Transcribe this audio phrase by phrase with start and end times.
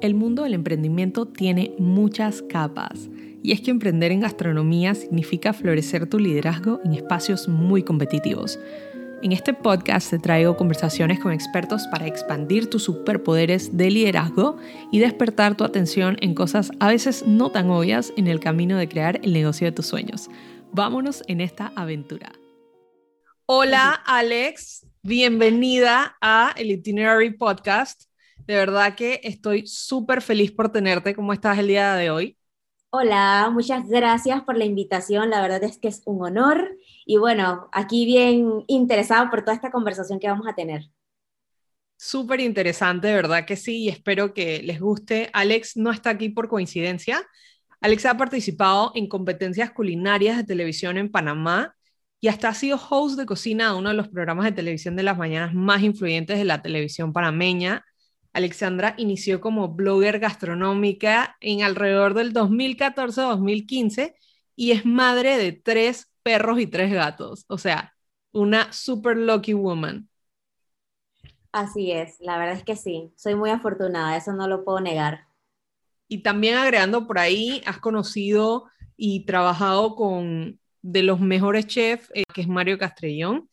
[0.00, 3.10] El mundo del emprendimiento tiene muchas capas
[3.42, 8.58] y es que emprender en gastronomía significa florecer tu liderazgo en espacios muy competitivos.
[9.22, 14.56] En este podcast te traigo conversaciones con expertos para expandir tus superpoderes de liderazgo
[14.90, 18.88] y despertar tu atención en cosas a veces no tan obvias en el camino de
[18.88, 20.30] crear el negocio de tus sueños.
[20.72, 22.32] Vámonos en esta aventura.
[23.44, 28.09] Hola Alex, bienvenida a el Itinerary Podcast.
[28.46, 31.14] De verdad que estoy súper feliz por tenerte.
[31.14, 32.36] ¿Cómo estás el día de hoy?
[32.90, 35.30] Hola, muchas gracias por la invitación.
[35.30, 36.76] La verdad es que es un honor.
[37.06, 40.90] Y bueno, aquí bien interesado por toda esta conversación que vamos a tener.
[41.96, 45.30] Súper interesante, verdad que sí, y espero que les guste.
[45.32, 47.22] Alex no está aquí por coincidencia.
[47.80, 51.76] Alex ha participado en competencias culinarias de televisión en Panamá
[52.20, 55.02] y hasta ha sido host de cocina de uno de los programas de televisión de
[55.02, 57.84] las mañanas más influyentes de la televisión panameña,
[58.32, 64.14] Alexandra inició como blogger gastronómica en alrededor del 2014-2015
[64.56, 67.44] y es madre de tres perros y tres gatos.
[67.48, 67.94] O sea,
[68.32, 70.08] una super lucky woman.
[71.52, 75.26] Así es, la verdad es que sí, soy muy afortunada, eso no lo puedo negar.
[76.06, 82.22] Y también agregando por ahí, has conocido y trabajado con de los mejores chefs, eh,
[82.32, 83.48] que es Mario Castrellón.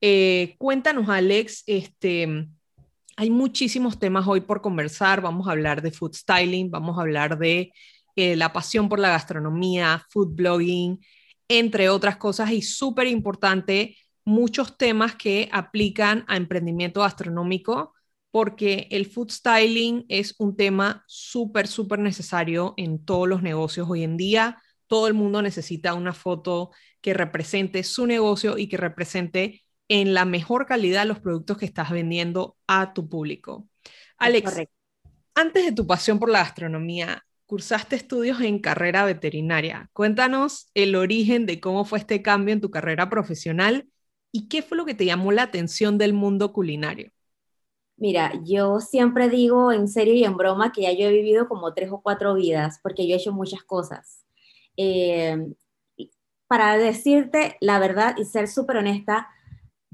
[0.00, 2.48] Eh, cuéntanos, Alex, este,
[3.16, 5.20] hay muchísimos temas hoy por conversar.
[5.20, 7.72] Vamos a hablar de food styling, vamos a hablar de
[8.16, 11.00] eh, la pasión por la gastronomía, food blogging,
[11.48, 12.50] entre otras cosas.
[12.50, 17.94] Y súper importante, muchos temas que aplican a emprendimiento gastronómico,
[18.30, 24.02] porque el food styling es un tema súper, súper necesario en todos los negocios hoy
[24.02, 24.60] en día.
[24.86, 30.24] Todo el mundo necesita una foto que represente su negocio y que represente en la
[30.24, 33.68] mejor calidad los productos que estás vendiendo a tu público.
[34.18, 34.62] Alex,
[35.34, 39.90] antes de tu pasión por la gastronomía, cursaste estudios en carrera veterinaria.
[39.92, 43.88] Cuéntanos el origen de cómo fue este cambio en tu carrera profesional
[44.32, 47.10] y qué fue lo que te llamó la atención del mundo culinario.
[47.96, 51.74] Mira, yo siempre digo en serio y en broma que ya yo he vivido como
[51.74, 54.24] tres o cuatro vidas porque yo he hecho muchas cosas.
[54.76, 55.36] Eh,
[56.48, 59.28] para decirte la verdad y ser súper honesta,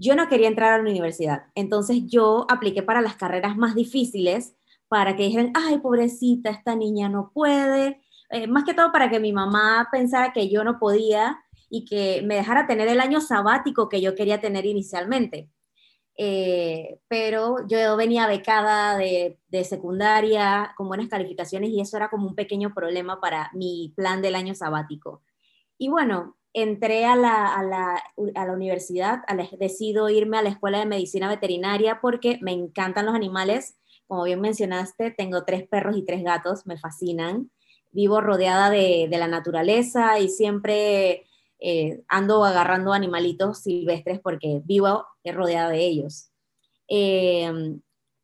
[0.01, 4.57] yo no quería entrar a la universidad, entonces yo apliqué para las carreras más difíciles
[4.89, 8.01] para que dijeran, ay, pobrecita, esta niña no puede,
[8.31, 12.23] eh, más que todo para que mi mamá pensara que yo no podía y que
[12.25, 15.51] me dejara tener el año sabático que yo quería tener inicialmente.
[16.17, 22.27] Eh, pero yo venía becada de, de, secundaria con buenas calificaciones y eso era como
[22.27, 25.23] un pequeño problema para mi plan del año sabático.
[25.79, 28.03] Y bueno, entré a la, a la,
[28.35, 29.21] a la universidad,
[29.59, 33.77] decido irme a la escuela de medicina veterinaria porque me encantan los animales.
[34.07, 37.51] Como bien mencionaste, tengo tres perros y tres gatos, me fascinan.
[37.93, 41.27] Vivo rodeada de, de la naturaleza y siempre
[41.63, 46.31] eh, ando agarrando animalitos silvestres porque vivo rodeada de ellos.
[46.89, 47.83] Em,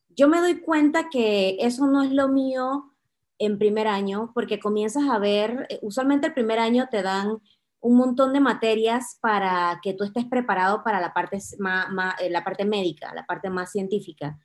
[0.09, 2.95] yo me doy cuenta que eso no es lo mío
[3.39, 7.39] en primer año porque comienzas a ver, eh, usualmente el primer año te dan
[7.87, 12.65] un montón de materias para que tú estés preparado para la parte, eh, la parte
[12.65, 14.41] médica, la parte más científica.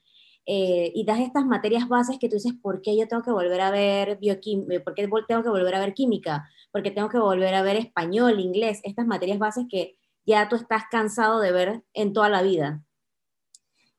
[0.45, 3.61] Eh, y das estas materias bases que tú dices, ¿por qué yo tengo que volver
[3.61, 4.75] a ver bioquímica?
[4.75, 6.47] Eh, ¿Por qué tengo que volver a ver química?
[6.71, 8.79] ¿Por qué tengo que volver a ver español, inglés?
[8.83, 12.83] Estas materias bases que ya tú estás cansado de ver en toda la vida.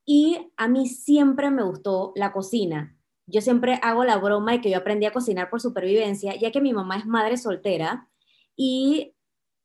[0.04, 2.96] Y a mí siempre me gustó la cocina.
[3.26, 6.60] Yo siempre hago la broma de que yo aprendí a cocinar por supervivencia, ya que
[6.60, 8.08] mi mamá es madre soltera
[8.56, 9.16] y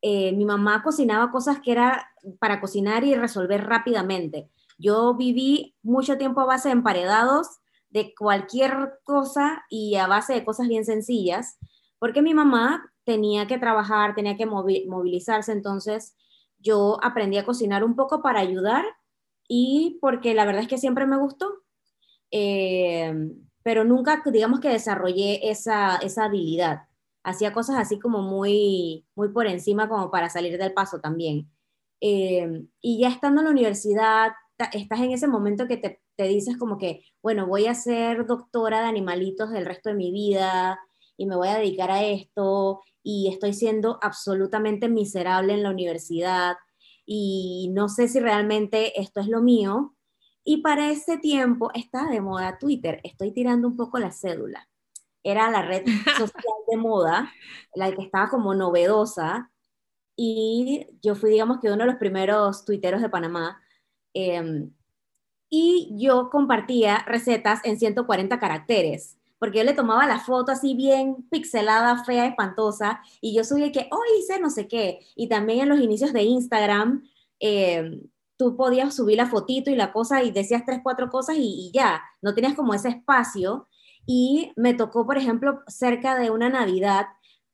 [0.10, 2.10] eh, mi mamá cocinaba cosas que era
[2.40, 4.50] para cocinar y resolver rápidamente.
[4.78, 7.60] Yo viví mucho tiempo a base de emparedados,
[7.90, 11.58] de cualquier cosa y a base de cosas bien sencillas,
[12.00, 16.16] porque mi mamá tenía que trabajar, tenía que movilizarse, entonces
[16.58, 18.86] yo aprendí a cocinar un poco para ayudar
[19.46, 21.64] y porque la verdad es que siempre me gustó,
[22.32, 23.14] eh,
[23.62, 26.87] pero nunca digamos que desarrollé esa, esa habilidad
[27.28, 31.52] hacía cosas así como muy, muy por encima como para salir del paso también.
[32.00, 34.32] Eh, y ya estando en la universidad,
[34.72, 38.80] estás en ese momento que te, te, dices como que, bueno, voy a ser doctora
[38.80, 40.80] de animalitos el resto de mi vida
[41.18, 46.56] y me voy a dedicar a esto y estoy siendo absolutamente miserable en la universidad
[47.06, 49.96] y no sé si realmente esto es lo mío.
[50.46, 54.70] Y para ese tiempo está de moda Twitter, estoy tirando un poco la cédula
[55.32, 55.84] era la red
[56.18, 57.32] social de moda,
[57.76, 59.52] la que estaba como novedosa,
[60.16, 63.62] y yo fui, digamos que uno de los primeros tuiteros de Panamá,
[64.14, 64.72] em,
[65.50, 69.14] y yo compartía recetas en 140 caracteres.
[69.40, 73.82] porque yo le tomaba la foto así bien pixelada, fea, espantosa, y yo subía que,
[73.82, 77.08] hoy oh, hice no sé qué, y también en los inicios de Instagram,
[77.40, 78.02] eh,
[78.38, 82.02] tú podías subir la fotito y la cosa y decías tres, cuatro cosas y, ya,
[82.22, 83.68] no tenías como ese espacio.
[84.08, 87.08] Y me tocó, por ejemplo, cerca de una Navidad,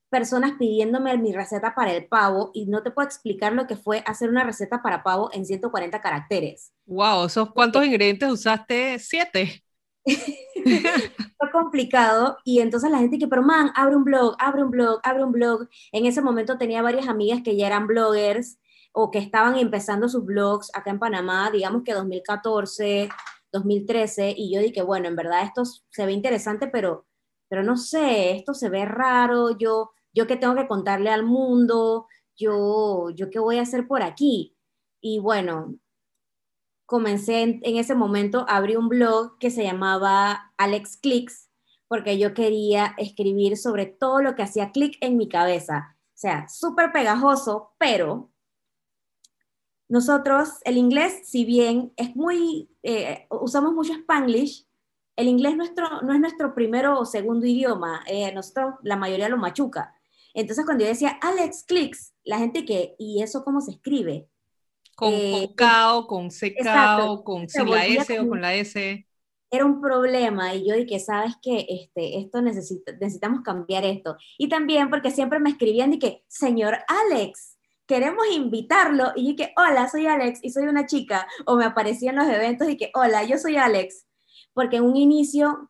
[0.10, 4.04] personas pidiéndome mi receta para el pavo y no te puedo explicar lo que fue
[4.06, 6.72] hacer una receta para pavo en 140 caracteres.
[6.86, 9.00] Wow, ¿esos cuántos ingredientes usaste?
[9.00, 9.64] Siete.
[10.06, 15.00] fue complicado y entonces la gente que, pero man, abre un blog, abre un blog,
[15.04, 15.68] abre un blog.
[15.92, 18.60] En ese momento tenía varias amigas que ya eran bloggers
[18.92, 23.10] o que estaban empezando sus blogs acá en Panamá, digamos que 2014,
[23.54, 27.06] 2013, y yo dije, bueno, en verdad esto se ve interesante, pero,
[27.48, 32.08] pero no sé, esto se ve raro, yo, yo qué tengo que contarle al mundo,
[32.36, 34.58] yo, yo qué voy a hacer por aquí.
[35.00, 35.76] Y bueno,
[36.86, 41.50] comencé en, ese momento, abrí un blog que se llamaba Alex Clicks,
[41.88, 45.96] porque yo quería escribir sobre todo lo que hacía clic en mi cabeza.
[46.08, 48.33] O sea, súper pegajoso, pero
[49.94, 54.66] nosotros, el inglés, si bien es muy, eh, usamos mucho Spanglish,
[55.16, 59.38] el inglés nuestro, no es nuestro primero o segundo idioma, eh, nosotros la mayoría lo
[59.38, 59.94] machuca.
[60.34, 64.28] Entonces cuando yo decía Alex Clicks, la gente que, ¿y eso cómo se escribe?
[64.96, 69.08] Con, eh, con K con CK con sin la S o con la S.
[69.52, 71.68] Era un problema y yo dije, ¿sabes qué?
[71.70, 74.18] Este, esto necesita, necesitamos cambiar esto.
[74.40, 77.53] Y también porque siempre me escribían y que, señor Alex,
[77.88, 79.12] queremos invitarlo.
[79.16, 81.28] Y yo que, hola, soy Alex y soy una chica.
[81.46, 84.06] O me aparecía en los eventos y que, hola, yo soy Alex.
[84.54, 85.70] Porque en un inicio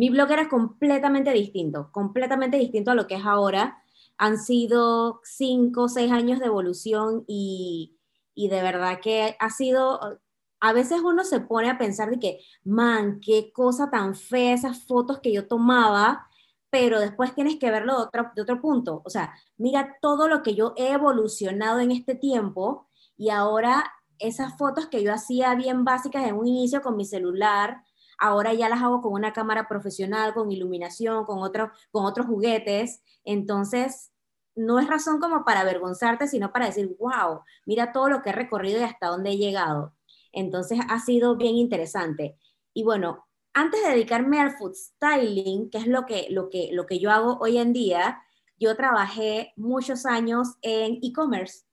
[0.00, 3.82] mi blog era completamente distinto, completamente distinto a lo que es ahora.
[4.16, 7.98] Han sido cinco o seis años de evolución y,
[8.34, 10.20] y de verdad que ha sido,
[10.60, 14.84] a veces uno se pone a pensar de que, man, qué cosa tan fea esas
[14.86, 16.26] fotos que yo tomaba
[16.70, 19.02] pero después tienes que verlo de otro, de otro punto.
[19.04, 24.56] O sea, mira todo lo que yo he evolucionado en este tiempo y ahora esas
[24.56, 27.82] fotos que yo hacía bien básicas en un inicio con mi celular,
[28.18, 33.02] ahora ya las hago con una cámara profesional, con iluminación, con, otro, con otros juguetes.
[33.24, 34.12] Entonces,
[34.54, 38.32] no es razón como para avergonzarte, sino para decir, wow, mira todo lo que he
[38.34, 39.94] recorrido y hasta dónde he llegado.
[40.32, 42.36] Entonces, ha sido bien interesante.
[42.74, 46.86] Y bueno, antes de dedicarme al food styling, que es lo que, lo que, lo
[46.86, 48.22] que yo hago hoy en día,
[48.58, 51.64] yo trabajé muchos años en e-commerce,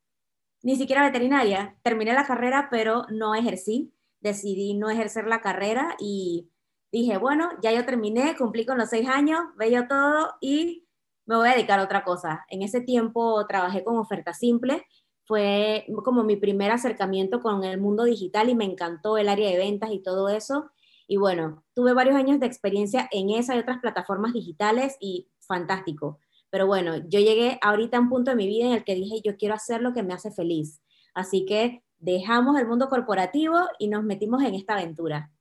[0.64, 1.78] ni siquiera veterinaria.
[1.84, 3.94] Terminé la carrera, pero no ejercí.
[4.20, 6.50] Decidí no ejercer la carrera y
[6.92, 10.88] dije, bueno, ya yo terminé, cumplí con los seis años, veo todo y
[11.26, 12.46] me voy a dedicar a otra cosa.
[12.50, 14.86] En ese tiempo trabajé con oferta simple,
[15.26, 19.58] fue como mi primer acercamiento con el mundo digital y me encantó el área de
[19.58, 20.72] ventas y todo eso.
[21.08, 26.20] Y bueno, tuve varios años de experiencia en esa y otras plataformas digitales y fantástico.
[26.50, 29.22] Pero bueno, yo llegué ahorita a un punto de mi vida en el que dije,
[29.24, 30.82] yo quiero hacer lo que me hace feliz.
[31.14, 35.32] Así que dejamos el mundo corporativo y nos metimos en esta aventura.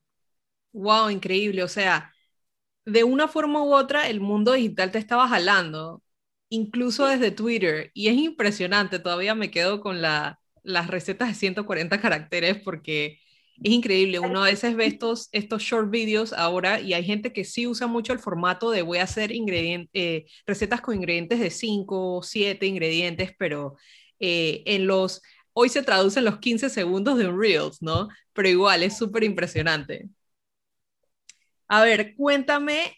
[0.73, 1.63] Wow, increíble.
[1.63, 2.13] O sea,
[2.85, 6.03] de una forma u otra, el mundo digital te estaba jalando,
[6.49, 7.91] incluso desde Twitter.
[7.93, 13.19] Y es impresionante, todavía me quedo con la, las recetas de 140 caracteres porque
[13.63, 17.43] es increíble, uno a veces ve estos, estos short videos ahora y hay gente que
[17.43, 22.21] sí usa mucho el formato de voy a hacer eh, recetas con ingredientes de 5,
[22.23, 23.75] 7 ingredientes, pero
[24.19, 25.23] eh, en los,
[25.53, 28.09] hoy se traducen los 15 segundos de un Reels, ¿no?
[28.33, 30.07] Pero igual es súper impresionante.
[31.67, 32.95] A ver, cuéntame,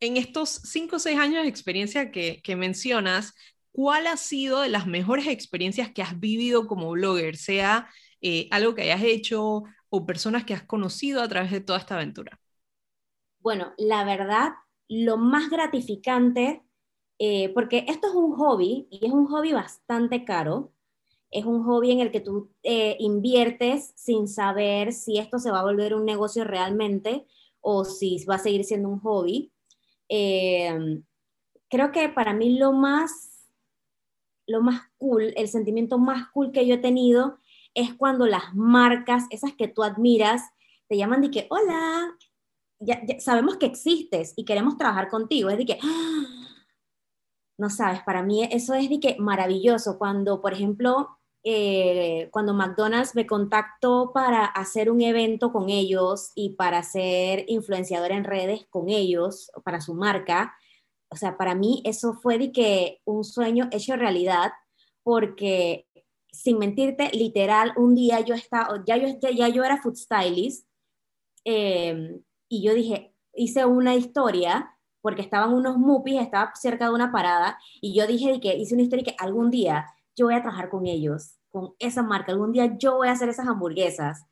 [0.00, 3.34] en estos 5 o 6 años de experiencia que, que mencionas,
[3.70, 7.36] ¿cuál ha sido de las mejores experiencias que has vivido como blogger?
[7.36, 7.88] Sea
[8.20, 11.96] eh, algo que hayas hecho o personas que has conocido a través de toda esta
[11.96, 12.40] aventura?
[13.40, 14.52] Bueno, la verdad,
[14.88, 16.62] lo más gratificante,
[17.18, 20.72] eh, porque esto es un hobby y es un hobby bastante caro,
[21.30, 25.60] es un hobby en el que tú eh, inviertes sin saber si esto se va
[25.60, 27.26] a volver un negocio realmente
[27.60, 29.52] o si va a seguir siendo un hobby.
[30.08, 31.02] Eh,
[31.68, 33.46] creo que para mí lo más,
[34.46, 37.38] lo más cool, el sentimiento más cool que yo he tenido
[37.74, 40.42] es cuando las marcas, esas que tú admiras,
[40.88, 42.16] te llaman de que, hola,
[42.78, 45.50] ya, sabemos que existes y queremos trabajar contigo.
[45.50, 46.42] Es de que, ¡ah!
[47.58, 49.98] no sabes, para mí eso es de que maravilloso.
[49.98, 56.50] Cuando, por ejemplo, eh, cuando McDonald's me contactó para hacer un evento con ellos y
[56.50, 60.54] para ser influenciador en redes con ellos, para su marca,
[61.08, 64.52] o sea, para mí eso fue de que un sueño hecho realidad,
[65.02, 65.86] porque
[66.32, 70.66] sin mentirte, literal, un día yo estaba, ya yo, ya yo era food stylist,
[71.44, 77.12] em, y yo dije, hice una historia porque estaban unos mupis, estaba cerca de una
[77.12, 79.86] parada, y yo dije que hice una historia que algún día
[80.16, 83.28] yo voy a trabajar con ellos, con esa marca, algún día yo voy a hacer
[83.28, 84.26] esas hamburguesas.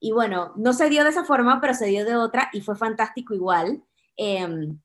[0.00, 2.76] Y bueno, no se dio de esa forma, pero se dio de otra y fue
[2.76, 3.82] fantástico igual.
[4.16, 4.78] Em,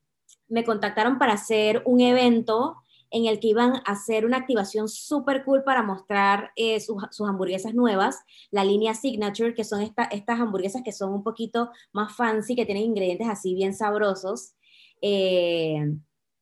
[0.48, 2.76] me contactaron para hacer un evento
[3.10, 7.74] en el que iban a hacer una activación súper cool para mostrar eh, sus, hamburguesas
[7.74, 12.66] nuevas, la línea Signature, que son estas hamburguesas que son un poquito más fancy, que
[12.66, 14.54] tienen ingredientes así bien sabrosos.
[15.02, 15.86] Eh,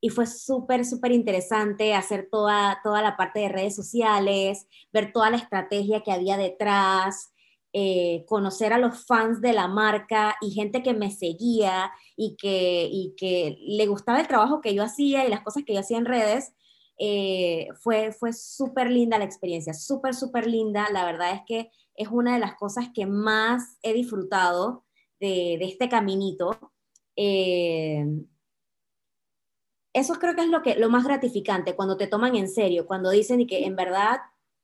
[0.00, 5.30] y fue súper, súper interesante hacer toda, toda la parte de redes sociales, ver toda
[5.30, 7.32] la estrategia que había detrás,
[7.72, 12.88] eh, conocer a los fans de la marca y gente que me seguía y que,
[12.90, 15.98] y que le gustaba el trabajo que yo hacía y las cosas que yo hacía
[15.98, 16.54] en redes.
[16.98, 20.86] Eh, fue fue súper linda la experiencia, súper, súper linda.
[20.92, 24.84] La verdad es que es una de las cosas que más he disfrutado
[25.20, 26.72] de, de este caminito.
[27.16, 28.04] Eh,
[29.92, 33.10] eso creo que es lo, que, lo más gratificante, cuando te toman en serio, cuando
[33.10, 34.18] dicen y que en verdad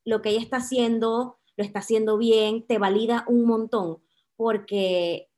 [0.05, 4.01] lo que ella está haciendo, lo está haciendo bien, te valida un montón,
[4.35, 5.29] porque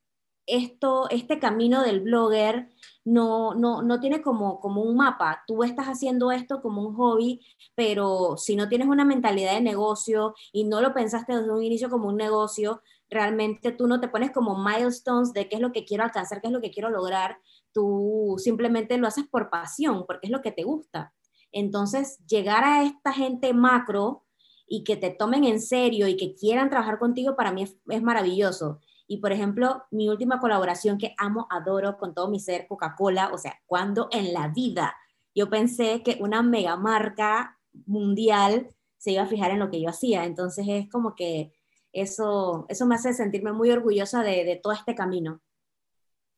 [0.46, 2.70] esto, este camino del blogger
[3.08, 5.44] no, no, no tiene como, como un mapa.
[5.48, 7.40] Tú estás haciendo esto como un hobby,
[7.74, 11.90] pero si no tienes una mentalidad de negocio y no lo pensaste desde un inicio
[11.90, 15.86] como un negocio, realmente tú no te pones como milestones de qué es lo que
[15.86, 17.38] quiero alcanzar, qué es lo que quiero lograr,
[17.72, 21.14] tú simplemente lo haces por pasión, porque es lo que te gusta.
[21.54, 24.26] Entonces, llegar a esta gente macro
[24.68, 28.82] y que te tomen en serio y que quieran trabajar contigo, para mí es, maravilloso.
[29.08, 33.38] Y por ejemplo, mi última colaboración que amo, adoro con todo mi ser, Coca-Cola, o
[33.38, 34.96] sea, cuando en la vida
[35.34, 39.90] yo pensé que una mega marca mundial se iba a fijar en lo que yo
[39.90, 40.26] hacía.
[40.26, 41.54] Entonces es como que
[41.94, 45.42] eso, eso me hace sentirme muy orgullosa de, de todo este camino.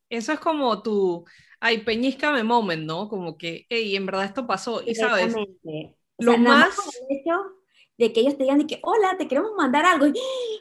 [0.09, 1.25] Eso es como tu,
[1.59, 3.09] ay, peñíscame moment, ¿no?
[3.09, 4.81] Como que, hey, en verdad esto pasó.
[4.85, 5.35] Y sabes,
[6.17, 6.75] lo más...
[7.09, 7.33] hecho
[7.97, 10.07] de que ellos te digan de que, hola, te queremos mandar algo.
[10.07, 10.13] Y,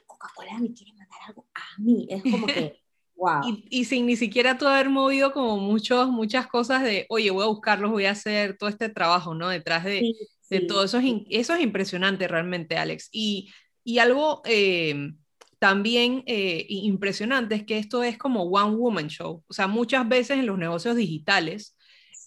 [0.07, 0.93] Coca-Cola me quiere
[1.29, 2.07] algo a mí.
[2.11, 2.81] Es como que,
[3.17, 3.43] wow.
[3.71, 7.49] Y, sin ni siquiera tú haber movido como muchos, muchas cosas de, oye, voy a
[7.49, 9.49] buscarlos, voy a hacer todo este trabajo, ¿no?
[9.49, 10.15] Detrás de,
[10.51, 10.99] de todo eso.
[10.99, 13.09] Es, eso es impresionante realmente, Alex.
[13.13, 13.51] Y,
[13.85, 14.43] y algo...
[14.45, 15.13] Eh,
[15.59, 19.45] también eh, impresionante es que esto es como one woman show.
[19.49, 21.77] O sea, muchas veces en los negocios digitales,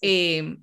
[0.02, 0.58] eh,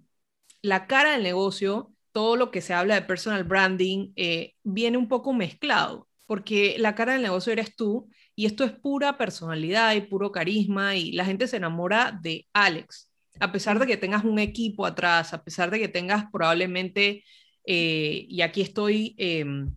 [0.62, 5.08] la cara del negocio, todo lo que se habla de personal branding, eh, viene un
[5.08, 10.02] poco mezclado, porque la cara del negocio eres tú y esto es pura personalidad y
[10.02, 14.40] puro carisma y la gente se enamora de Alex, a pesar de que tengas un
[14.40, 17.26] equipo atrás, a pesar de que tengas probablemente,
[17.66, 19.76] y aquí estoy em,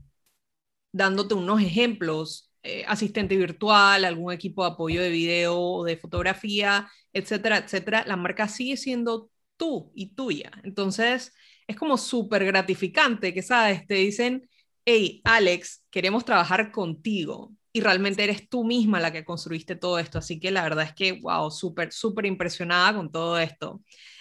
[0.92, 7.58] dándote unos ejemplos, eh, asistente virtual, algún equipo de apoyo de video de fotografía, etcétera,
[7.58, 10.52] etcétera, la marca sigue siendo tú y tuya.
[10.62, 11.34] Entonces,
[11.66, 13.86] es como súper gratificante que, ¿sabes?
[13.88, 14.48] Te dicen,
[14.84, 17.56] hey, Alex, queremos trabajar contigo.
[17.72, 20.18] Y realmente eres tú misma la que construiste todo esto.
[20.18, 23.80] Así que la verdad es que, wow, súper, súper impresionada con todo esto.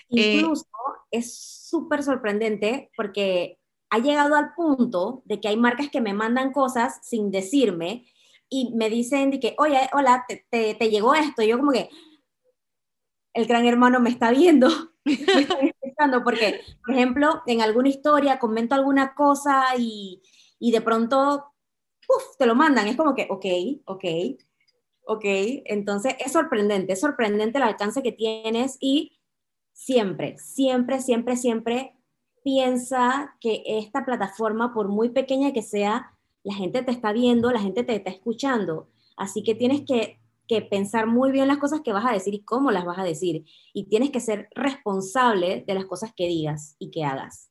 [0.10, 0.66] Eh, Incluso
[1.10, 6.54] es súper sorprendente porque ha llegado al punto de que hay marcas que me mandan
[6.54, 8.06] cosas sin decirme
[8.50, 11.42] y me dicen de que, oye, hola, te, te, llegó esto.
[11.42, 11.90] Y yo como que,
[13.34, 14.68] el gran hermano me está viendo,
[15.06, 20.22] me está escuchando, porque, por ejemplo, en alguna historia comento alguna cosa y,
[20.60, 21.51] y de pronto,
[22.38, 22.88] te lo mandan.
[22.88, 23.46] Es como que, ok,
[23.86, 24.06] ok,
[25.06, 25.26] ok.
[25.66, 29.20] Entonces, es sorprendente, es sorprendente el alcance que tienes y
[29.74, 31.96] siempre, siempre, siempre, siempre
[32.44, 37.60] piensa que esta plataforma, por muy pequeña que sea, la gente te está viendo, la
[37.60, 38.90] gente te está escuchando.
[39.16, 40.18] Así que tienes que,
[40.70, 43.46] pensar muy bien las cosas que vas a decir y cómo las vas a decir.
[43.72, 47.50] Y tienes que ser responsable de las cosas que digas y que hagas.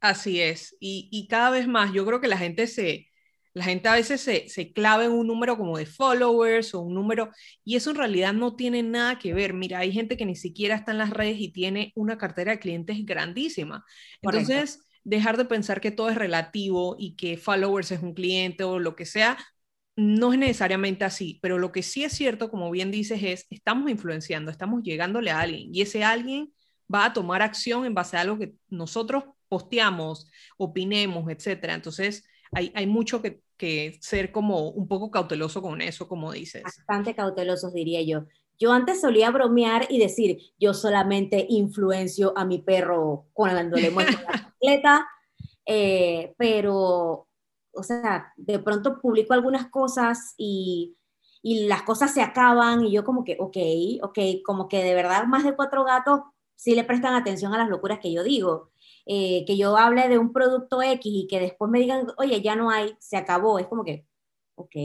[0.00, 0.76] Así es.
[0.80, 3.07] Y, cada vez más, yo creo que la gente se,
[3.54, 6.94] la gente a veces se, se, clava en un número como de followers o un
[6.94, 7.30] número,
[7.64, 9.54] y eso en realidad no tiene nada que ver.
[9.54, 12.58] Mira, hay gente que ni siquiera está en las redes y tiene una cartera de
[12.58, 13.84] clientes grandísima.
[14.22, 18.78] Entonces, dejar de pensar que todo es relativo y que followers es un cliente o
[18.78, 19.38] lo que sea,
[19.96, 23.90] no es necesariamente así, pero lo que sí es cierto, como bien dices, es estamos
[23.90, 26.52] influenciando, estamos llegándole a alguien y ese alguien
[26.92, 31.74] va a tomar acción en base a algo que nosotros posteamos, opinemos, etcétera.
[31.74, 36.62] Entonces, hay, hay mucho que, que, ser como un poco cauteloso con eso, como dices.
[36.62, 38.26] Bastante cautelosos, diría yo.
[38.58, 44.18] Yo antes solía bromear y decir, yo solamente influencio a mi perro cuando le muestro
[44.26, 45.08] la bicicleta,
[45.64, 47.28] eh, pero,
[47.72, 50.96] o sea, de pronto publico algunas cosas y,
[51.40, 53.56] y, las cosas se acaban y yo como que, ok,
[54.02, 56.22] ok, como que de verdad más de cuatro gatos
[56.56, 58.70] sí le prestan atención a las locuras que yo digo.
[59.10, 62.54] Eh, que yo hable de un producto X y que después me digan, oye, ya
[62.56, 63.58] no hay, se acabó.
[63.58, 64.04] Es como que,
[64.54, 64.76] ok,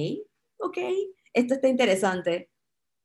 [0.59, 0.77] ok,
[1.33, 2.49] esto está interesante.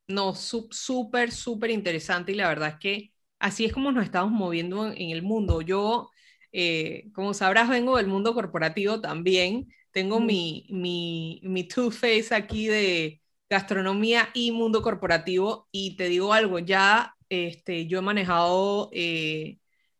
[0.07, 4.87] No, súper, súper interesante y la verdad es que así es como nos estamos moviendo
[4.87, 5.61] en, el mundo.
[5.61, 6.09] Yo,
[6.53, 9.69] eh, como sabrás, vengo del mundo corporativo también.
[9.91, 13.21] Tengo mi, mi, mi two-face aquí de
[13.51, 19.59] gastronomía y mundo corporativo y te digo algo, ya este, yo he manejado eh,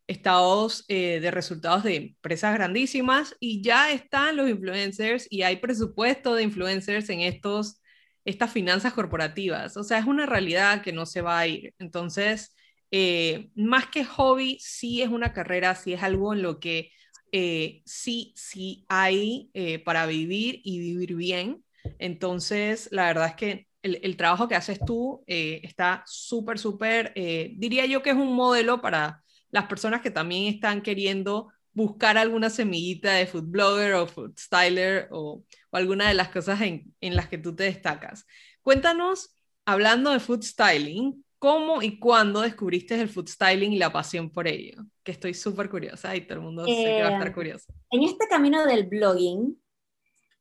[0.09, 6.33] estados eh, de resultados de empresas grandísimas y ya están los influencers y hay presupuesto
[6.33, 7.79] de influencers en estos,
[8.25, 9.77] estas finanzas corporativas.
[9.77, 11.75] O sea, es una realidad que no se va a ir.
[11.77, 12.55] Entonces,
[12.89, 16.91] eh, más que hobby, sí es una carrera, sí es algo en lo que
[17.31, 19.51] eh, sí, sí hay
[19.85, 21.63] para vivir y vivir bien.
[21.99, 27.85] Entonces, la verdad es que el, el trabajo que haces tú está súper, súper, diría
[27.85, 33.13] yo que es un modelo para las personas que también están queriendo buscar alguna semillita
[33.13, 37.37] de food blogger o food styler o, alguna de las cosas en, en, las que
[37.37, 38.25] tú te destacas.
[38.61, 44.29] Cuéntanos, hablando de food styling, ¿cómo y cuándo descubriste el food styling y la pasión
[44.29, 44.83] por ello?
[45.03, 47.73] Que estoy súper curiosa y todo el mundo sé que va a estar eh, curioso.
[47.91, 49.59] En este camino del blogging,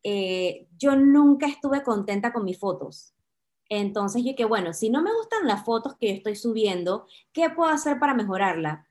[0.02, 3.14] eh, yo nunca estuve contenta con mis fotos.
[3.68, 7.50] Entonces yo que, bueno, si no me gustan las fotos que yo estoy subiendo, ¿qué
[7.50, 8.87] puedo hacer para mejorarla?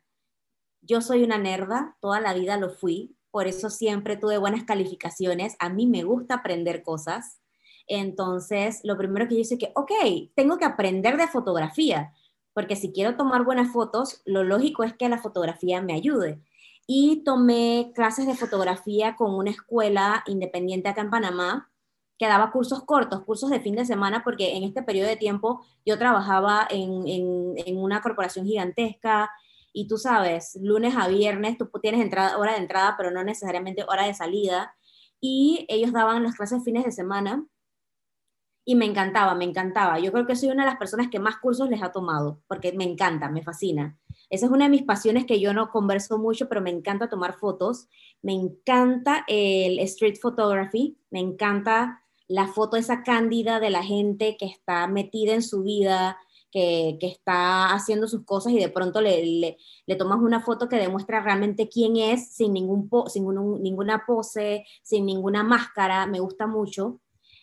[0.87, 5.57] Yo soy una nerda, toda la vida lo fui, por eso siempre tuve buenas calificaciones.
[5.59, 7.41] A mí me gusta aprender cosas.
[7.87, 9.91] Entonces, lo primero que yo hice que, ok,
[10.33, 12.13] tengo que aprender de fotografía,
[12.53, 16.41] porque si quiero tomar buenas fotos, lo lógico es que la fotografía me ayude.
[16.87, 21.69] Y tomé clases de fotografía con una escuela independiente acá en Panamá,
[22.17, 25.65] que daba cursos cortos, cursos de fin de semana, porque en este periodo de tiempo
[25.85, 29.29] yo trabajaba en una corporación gigantesca,
[29.77, 33.85] y tú sabes, lunes a viernes tú tienes entrada, hora de entrada, pero no necesariamente
[33.87, 34.75] hora de salida.
[35.21, 37.45] Y ellos daban las clases fines de semana
[38.65, 39.99] y me encantaba, me encantaba.
[39.99, 42.71] Yo creo que soy una de las personas que más cursos les ha tomado, porque
[42.71, 43.99] me encanta, me fascina.
[44.31, 47.37] Esa es una de mis pasiones que yo no converso mucho, pero me encanta tomar
[47.37, 47.87] fotos.
[48.23, 54.47] Me encanta el street photography, me encanta la foto esa cándida de la gente que
[54.47, 56.17] está metida en su vida,
[56.51, 61.21] que, está haciendo sus cosas y de pronto le, le, tomas una foto que demuestra
[61.21, 63.25] realmente quién es sin, ningún sin
[63.61, 66.99] ninguna pose, sin ninguna máscara, me gusta mucho.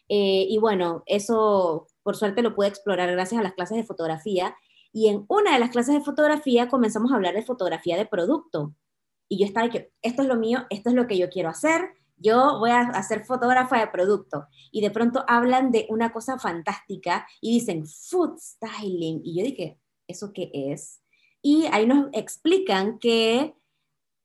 [0.09, 4.57] Eh, y bueno, eso por suerte lo pude explorar gracias a las clases de fotografía.
[4.93, 8.75] Y en una de las clases de fotografía comenzamos a hablar de fotografía de producto.
[9.29, 11.95] Y yo estaba que esto es lo mío, esto es lo que yo quiero hacer,
[12.17, 17.27] yo voy a hacer fotógrafa de producto y de pronto hablan de una cosa fantástica
[17.41, 21.01] y dicen food styling y yo dije, ¿eso qué es?
[21.43, 23.55] Y ahí nos explican que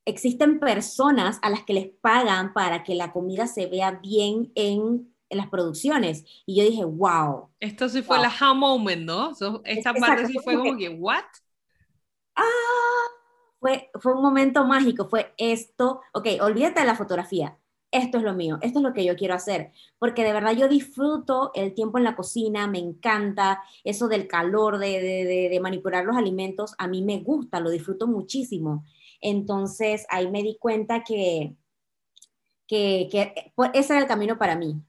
[0.06, 5.14] existen personas a las que les pagan para que la comida se vea bien en,
[5.32, 6.26] las producciones.
[6.48, 7.52] Y yo dije, wow.
[7.60, 9.32] Esto sí fue la ha moment, ¿no?
[9.64, 11.24] esta parte sí fue como que, ¿what?
[12.36, 12.44] Ah,
[13.60, 17.59] fue, fue un momento mágico, fue esto, ok, olvídate de la fotografía,
[17.92, 20.68] esto es lo mío, esto es lo que yo quiero hacer, porque de verdad yo
[20.68, 26.76] disfruto el tiempo en la cocina, me encanta eso del calor, de, manipular los alimentos,
[26.78, 28.86] a mí me gusta, lo disfruto muchísimo.
[29.22, 31.56] Entonces ahí me di cuenta que,
[32.68, 33.10] que,
[33.74, 34.82] ese era el camino para mí.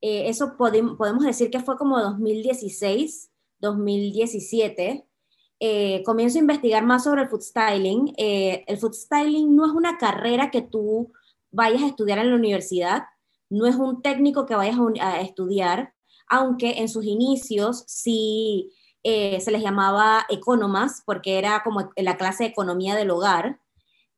[0.00, 5.06] Eh, eso podemos decir que fue como 2016, 2017.
[5.58, 8.12] Eh, comienzo a investigar más sobre el food styling.
[8.18, 11.12] Eh, el food styling no es una carrera que tú
[11.50, 13.04] vayas a estudiar en la universidad,
[13.48, 15.94] no es un técnico que vayas a, estudiar,
[16.28, 22.44] aunque en sus inicios sí eh, se les llamaba economas, porque era como la clase
[22.44, 23.60] de economía del hogar,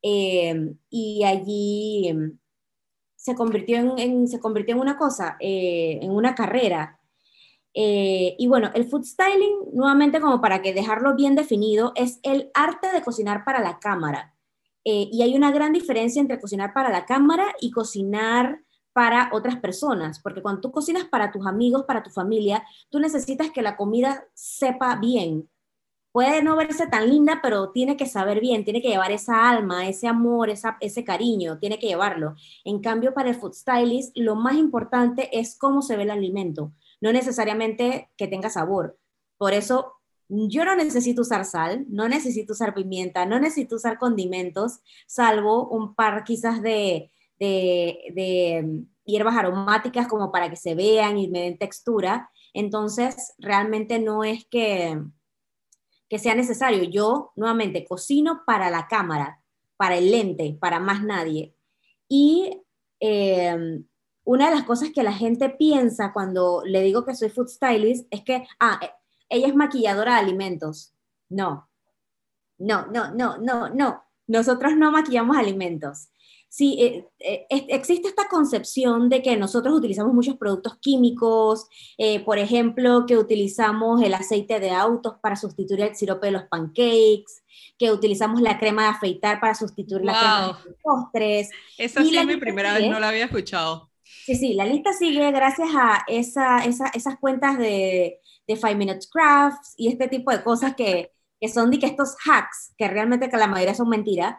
[0.03, 2.39] eh, y allí em,
[3.17, 6.95] se convirtió en, se convirtió en una cosa, eh, en una carrera.
[7.75, 12.91] y bueno, el food styling, nuevamente como para que dejarlo bien definido, es el arte
[12.93, 14.35] de cocinar para la cámara.
[14.91, 18.63] Eh, y hay una gran diferencia entre cocinar para la cámara y cocinar
[18.95, 23.51] para otras personas, porque cuando tú cocinas para tus amigos, para tu familia, tú necesitas
[23.51, 25.47] que la comida sepa bien.
[26.11, 29.87] Puede no verse tan linda, pero tiene que saber bien, tiene que llevar esa alma,
[29.87, 32.35] ese amor, esa, ese cariño, tiene que llevarlo.
[32.65, 36.73] En cambio, para el food stylist, lo más importante es cómo se ve el alimento,
[37.03, 38.99] no necesariamente que tenga sabor.
[39.37, 39.98] Por eso
[40.29, 45.95] yo no necesito usar sal, no necesito usar pimienta, no necesito usar condimentos, salvo un
[45.95, 51.59] par quizás de, de, mm, hierbas aromáticas como para que se vean y me den
[51.59, 52.31] textura.
[52.53, 55.01] Entonces, realmente no es que,
[56.09, 56.85] que sea necesario.
[56.85, 59.43] Yo, nuevamente, cocino para la cámara,
[59.77, 61.55] para el lente, para más nadie.
[62.09, 62.63] Y
[63.01, 63.85] em,
[64.25, 68.07] una de las cosas que la gente piensa cuando le digo que soy food stylist
[68.11, 68.91] es que, ah, e,
[69.29, 70.95] ella es maquilladora de alimentos.
[71.29, 71.69] No,
[72.59, 74.05] no, no, no, no, no.
[74.27, 76.09] Nosotros no maquillamos alimentos.
[76.51, 81.67] Sí, eh, eh, existe esta concepción de que nosotros utilizamos muchos productos químicos,
[81.99, 86.45] eh, por ejemplo, que utilizamos el aceite de autos para sustituir el sirope de los
[86.45, 87.43] pancakes,
[87.79, 91.51] que utilizamos la crema de afeitar para sustituir la crema de los postres.
[91.77, 93.91] Esa sí es mi primera vez, no la había escuchado.
[94.03, 99.75] Sí, sí, la lista sigue gracias a esa, esas cuentas de, de Five Minutes Crafts
[99.77, 103.37] y este tipo de cosas que, que son de que estos hacks, que realmente que
[103.37, 104.35] la mayoría son mentiras,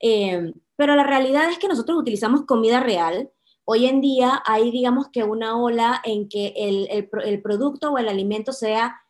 [0.00, 3.30] eh, pero la realidad es que nosotros utilizamos comida real.
[3.64, 8.08] Hoy en día hay, digamos que una ola en que el, el producto o el
[8.08, 9.00] alimento sea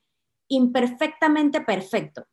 [0.48, 2.24] imperfectamente perfecto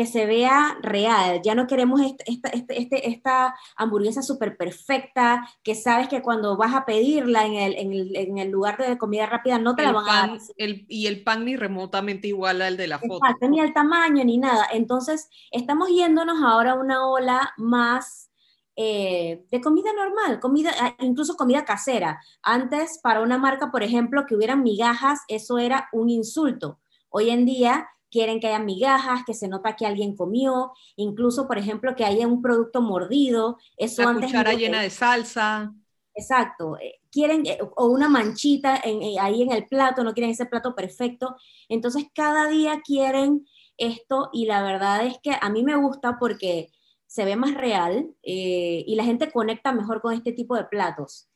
[0.00, 1.42] que se vea real.
[1.44, 6.86] Ya no queremos esta, este, esta hamburguesa súper perfecta, que sabes que cuando vas a
[6.86, 10.08] pedirla en el, en el, en el lugar de comida rápida no te la van
[10.08, 10.38] a dar.
[10.56, 13.20] y el pan ni remotamente igual al de la foto.
[13.42, 14.68] ni el tamaño ni nada.
[14.72, 18.30] Entonces, estamos yéndonos ahora a una ola más
[18.76, 22.22] eh, de comida normal, comida, ah, incluso comida casera.
[22.42, 26.78] Antes, para una marca, por ejemplo, que hubieran migajas, eso era un insulto.
[27.10, 31.58] Hoy en día quieren que haya migajas, que se nota que alguien comió, incluso, por
[31.58, 33.58] ejemplo, que haya un producto mordido.
[33.76, 35.72] Eso La cuchara llena de salsa.
[36.14, 36.76] Exacto.
[36.78, 40.74] Eh, quieren, eh, o una manchita eh, ahí en el plato, no quieren ese plato
[40.74, 41.36] perfecto.
[41.68, 43.46] Entonces, cada día quieren
[43.76, 46.70] esto y la verdad es que a mí me gusta porque
[47.06, 51.28] se ve más real y la gente conecta mejor con este tipo de platos.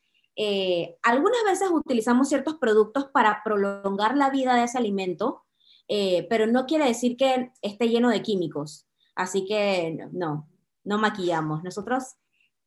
[1.03, 5.44] algunas veces utilizamos ciertos productos para prolongar la vida de ese alimento,
[5.87, 8.87] eh, pero no quiere decir que esté lleno de químicos.
[9.15, 10.49] Así que no,
[10.83, 11.63] no maquillamos.
[11.63, 12.15] Nosotros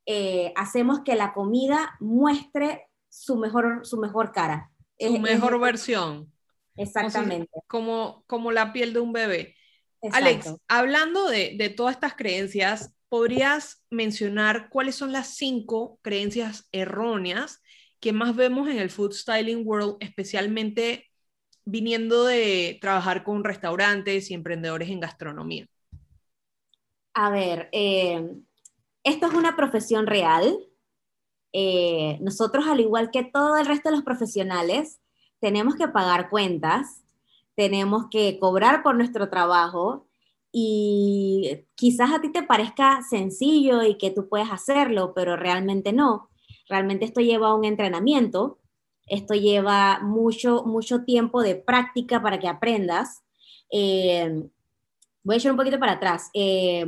[0.07, 4.71] eh, hacemos que la comida muestre su mejor, su mejor cara.
[4.99, 6.33] Su mejor versión.
[6.77, 7.51] Exactamente.
[7.67, 9.57] como, como la piel de un bebé.
[10.13, 17.61] Alex, hablando de, de todas estas creencias, ¿podrías mencionar cuáles son las cinco creencias erróneas
[18.01, 21.08] que más vemos en el food styling world, especialmente
[21.71, 25.69] viniendo de trabajar con restaurantes y emprendedores en gastronomía?
[27.13, 28.27] A ver, eh,
[29.05, 30.59] esto es una profesión real.
[31.53, 35.01] Eh, nosotros, al igual que todo el resto de los profesionales,
[35.41, 37.03] tenemos que pagar cuentas,
[37.55, 40.07] tenemos que cobrar por nuestro trabajo
[40.51, 46.31] y quizás a ti te parezca sencillo y que tú puedes hacerlo, pero realmente no.
[46.69, 48.59] Realmente esto lleva a un entrenamiento,
[49.09, 53.23] esto lleva mucho, mucho tiempo de práctica para que aprendas.
[53.71, 54.49] Eh,
[55.23, 56.31] voy a echar un poquito para atrás.
[56.35, 56.85] Eh,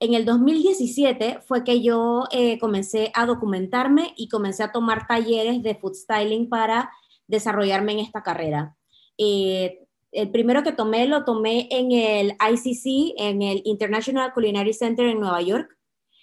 [0.00, 5.62] en el 2017 fue que yo eh, comencé a documentarme y comencé a tomar talleres
[5.62, 6.90] de food styling para
[7.26, 8.76] desarrollarme en esta carrera.
[9.16, 15.20] el primero que tomé lo tomé en el ICC, en el International Culinary Center en
[15.20, 15.76] Nueva York.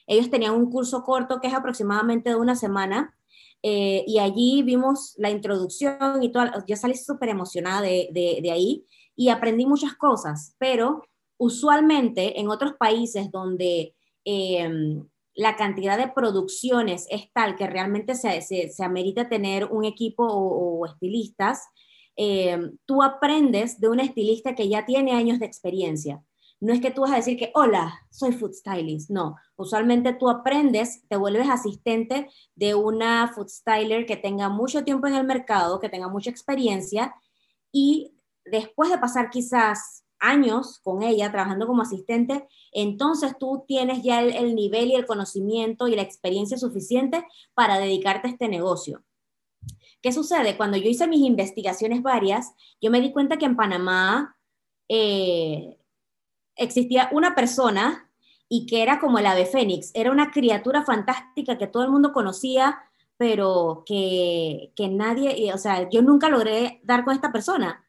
[0.07, 3.16] Ellos tenían un curso corto que es aproximadamente de una semana
[3.63, 8.85] eh, y allí vimos la introducción y todo, yo salí súper emocionada de, de, ahí
[9.15, 11.01] y aprendí muchas cosas, pero
[11.37, 18.41] usualmente en otros países donde em, la cantidad de producciones es tal que realmente se,
[18.41, 21.63] se, amerita tener un equipo o, estilistas,
[22.15, 26.23] em, tú aprendes de un estilista que ya tiene años de experiencia.
[26.59, 29.09] No es que tú vas a decir que, hola, soy food stylist.
[29.09, 35.07] No, usualmente tú aprendes, te vuelves asistente de una food styler que tenga mucho tiempo
[35.07, 37.13] en el mercado, que tenga mucha experiencia
[37.71, 44.21] y después de pasar quizás años con ella trabajando como asistente, entonces tú tienes ya
[44.21, 49.03] el, el, nivel y el conocimiento y la experiencia suficiente para dedicarte a este negocio.
[50.01, 50.57] ¿Qué sucede?
[50.57, 54.37] Cuando yo hice mis investigaciones varias, yo me di cuenta que en Panamá
[54.89, 55.76] eh,
[56.57, 58.09] existía una persona
[58.49, 62.13] y que era como el ave fénix, era una criatura fantástica que todo el mundo
[62.13, 62.79] conocía,
[63.17, 67.83] pero que, que nadie, o sea, yo nunca logré dar con esta persona.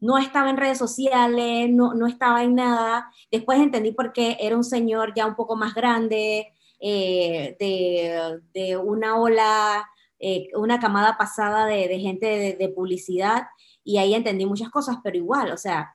[0.00, 3.10] No estaba en redes sociales, no, no estaba en nada.
[3.30, 8.76] Después entendí por qué era un señor ya un poco más grande, eh, de, de,
[8.78, 9.86] una ola,
[10.18, 13.48] eh, una camada pasada de, de gente de, de publicidad,
[13.84, 15.94] y ahí entendí muchas cosas, pero igual, o sea,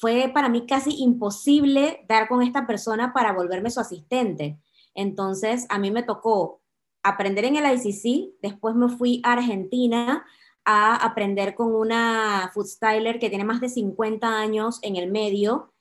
[0.00, 4.58] fue para mí casi imposible dar con esta persona para volverme su asistente.
[4.94, 6.62] Entonces, a mí me tocó
[7.02, 10.24] aprender en el ICC, después me fui a Argentina
[10.64, 15.72] a aprender con una food styler que tiene más de 50 años en el medio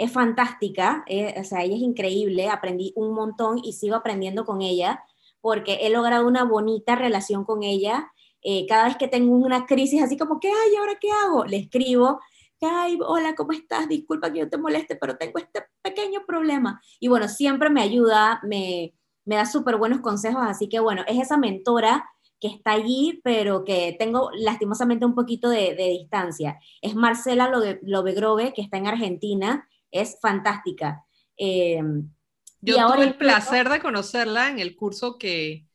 [0.00, 4.62] es fantástica, eh, o sea, ella es increíble, aprendí un montón y sigo aprendiendo con
[4.62, 5.04] ella
[5.42, 8.10] porque he logrado una bonita relación con ella.
[8.40, 11.44] Eh, cada vez que tengo una crisis así como que, ay, ¿ahora qué hago?
[11.44, 12.20] Le escribo,
[12.66, 13.88] ay, hola, ¿cómo estás?
[13.88, 16.80] Disculpa que yo te moleste, pero tengo este pequeño problema.
[16.98, 18.94] Y bueno, siempre me ayuda, me,
[19.24, 22.04] me da súper buenos consejos, así que bueno, es esa mentora
[22.40, 26.58] que está allí, pero que tengo lastimosamente un poquito de, distancia.
[26.80, 27.50] Es Marcela
[27.82, 31.04] Lobegrove, que está en Argentina, es fantástica.
[31.36, 31.82] Eh,
[32.62, 35.66] Yo tuve el placer de conocerla en el curso que,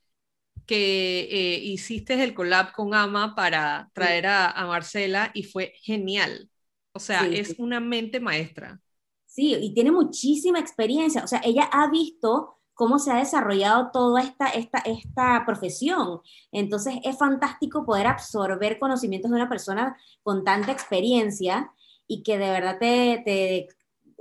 [0.65, 6.49] que eh, hiciste el collab con Ama para traer a, Marcela y fue genial.
[6.95, 8.79] O sea, es una mente maestra.
[9.25, 11.23] Sí, y tiene muchísima experiencia.
[11.25, 16.21] O sea, ella ha visto cómo se ha desarrollado toda esta, esta, esta profesión.
[16.53, 21.69] Entonces es fantástico poder absorber conocimientos de una persona con tanta experiencia
[22.07, 23.67] y que de verdad te, te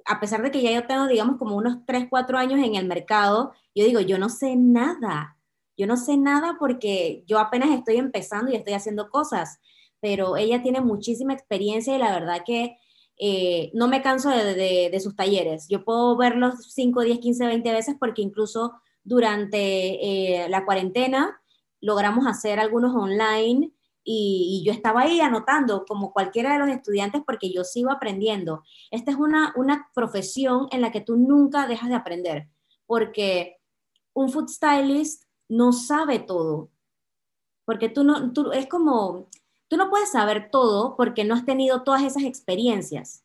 [0.04, 2.86] a pesar de que ya yo tengo, digamos, como unos 3, 4 años en el
[2.86, 5.38] mercado, yo digo, yo no sé nada.
[5.76, 9.60] Yo no sé nada porque yo apenas estoy empezando y estoy haciendo cosas,
[10.04, 12.76] pero ella tiene muchísima experiencia y la verdad que
[13.16, 15.66] eh, no me canso de, sus talleres.
[15.70, 21.40] Yo puedo verlos 5, 10, 15, 20 veces porque incluso durante eh, la cuarentena
[21.80, 23.72] logramos hacer algunos online
[24.04, 28.62] y, yo estaba ahí anotando como cualquiera de los estudiantes porque yo sigo aprendiendo.
[28.90, 32.48] Esta es una, una profesión en la que tú nunca dejas de aprender
[32.84, 33.56] porque
[34.12, 36.68] un food stylist no sabe todo.
[37.64, 39.30] Porque tú no, tú, es como,
[39.74, 43.24] tú no puedes saber todo porque no has tenido todas esas experiencias.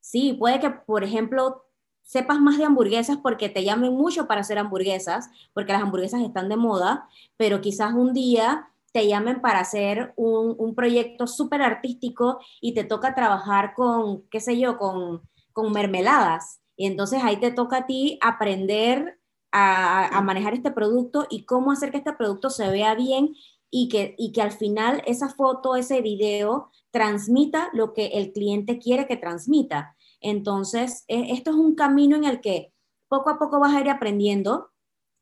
[0.00, 1.66] Sí, puede que, por ejemplo,
[2.02, 6.48] sepas más de hamburguesas porque te llamen mucho para hacer hamburguesas, porque las hamburguesas están
[6.48, 12.40] de moda, pero quizás un día te llamen para hacer un, un proyecto súper artístico
[12.60, 16.58] y te toca trabajar con, qué sé yo, con, con mermeladas.
[16.74, 19.20] Y entonces ahí te toca a ti aprender
[19.52, 23.36] a, a, manejar este producto y cómo hacer que este producto se vea bien
[23.70, 28.78] y que, y que al final esa foto, ese video transmita lo que el cliente
[28.78, 29.96] quiere que transmita.
[30.20, 32.72] Entonces, e, esto es un camino en el que
[33.08, 34.70] poco a poco vas a ir aprendiendo,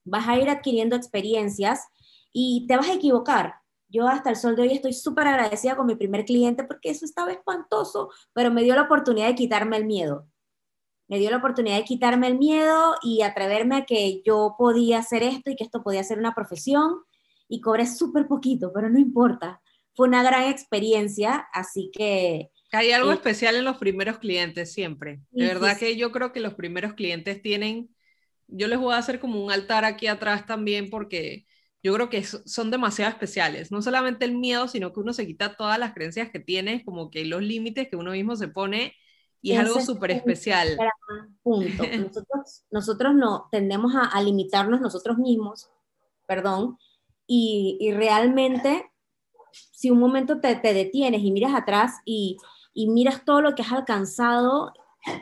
[0.04, 1.86] vas a ir adquiriendo experiencias
[2.32, 3.54] y te vas a equivocar.
[3.88, 7.04] Yo hasta el sol de hoy estoy súper agradecida con mi primer cliente porque eso
[7.04, 10.26] estaba espantoso, pero me dio la oportunidad de quitarme el miedo.
[11.08, 15.22] Me dio la oportunidad de quitarme el miedo y atreverme a que yo podía hacer
[15.22, 17.04] esto y que esto podía ser una profesión
[17.48, 19.60] y cobré súper poquito, pero no importa.
[19.94, 22.50] Fue una gran experiencia, así que...
[22.72, 25.20] Hay algo eh, especial en los primeros clientes siempre.
[25.30, 27.88] De verdad que yo creo que los primeros clientes tienen,
[28.48, 31.46] yo les voy a hacer como un altar aquí atrás también porque
[31.82, 33.70] yo creo que son demasiado especiales.
[33.70, 37.10] No solamente el miedo, sino que uno se quita todas las creencias que tiene, como
[37.10, 38.94] que los límites que uno mismo se pone
[39.40, 40.76] y es algo súper especial.
[41.42, 41.84] Punto.
[41.98, 45.70] Nosotros, nosotros no tendemos a, a, limitarnos nosotros mismos,
[46.26, 46.76] perdón,
[47.26, 48.90] y, realmente,
[49.50, 52.38] si un momento te, detienes y miras atrás y,
[52.74, 54.72] miras todo lo que has alcanzado,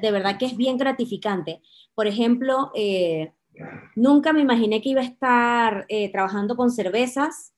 [0.02, 1.62] de verdad que es bien gratificante.
[1.94, 3.32] Por ejemplo, eh,
[3.94, 7.53] nunca me imaginé que iba a estar eh, trabajando con cervezas.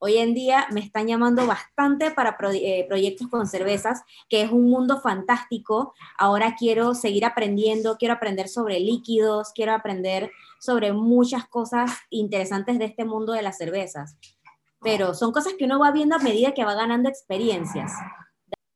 [0.00, 4.70] Hoy en día me están llamando bastante para eh, proyectos con cervezas, que es un
[4.70, 5.92] mundo fantástico.
[6.16, 10.30] Ahora quiero seguir aprendiendo, quiero aprender sobre líquidos, quiero aprender
[10.60, 14.16] sobre muchas cosas interesantes de este mundo de las cervezas.
[14.80, 17.90] Pero son cosas que uno va viendo a medida que va ganando experiencias.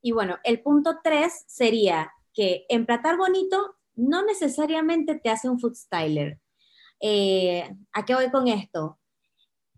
[0.00, 5.74] Y bueno, el punto tres sería que emplatar bonito no necesariamente te hace un food
[5.74, 6.40] styler.
[6.98, 8.98] Eh, ¿A qué voy con esto?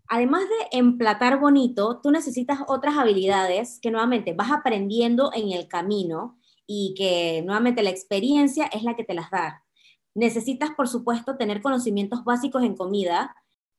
[0.07, 6.37] Además de emplatar bonito, tú necesitas otras habilidades que nuevamente vas aprendiendo en el camino
[6.67, 9.63] y que nuevamente la experiencia es la que te las da.
[10.13, 13.35] Necesitas, por supuesto, tener conocimientos básicos en comida.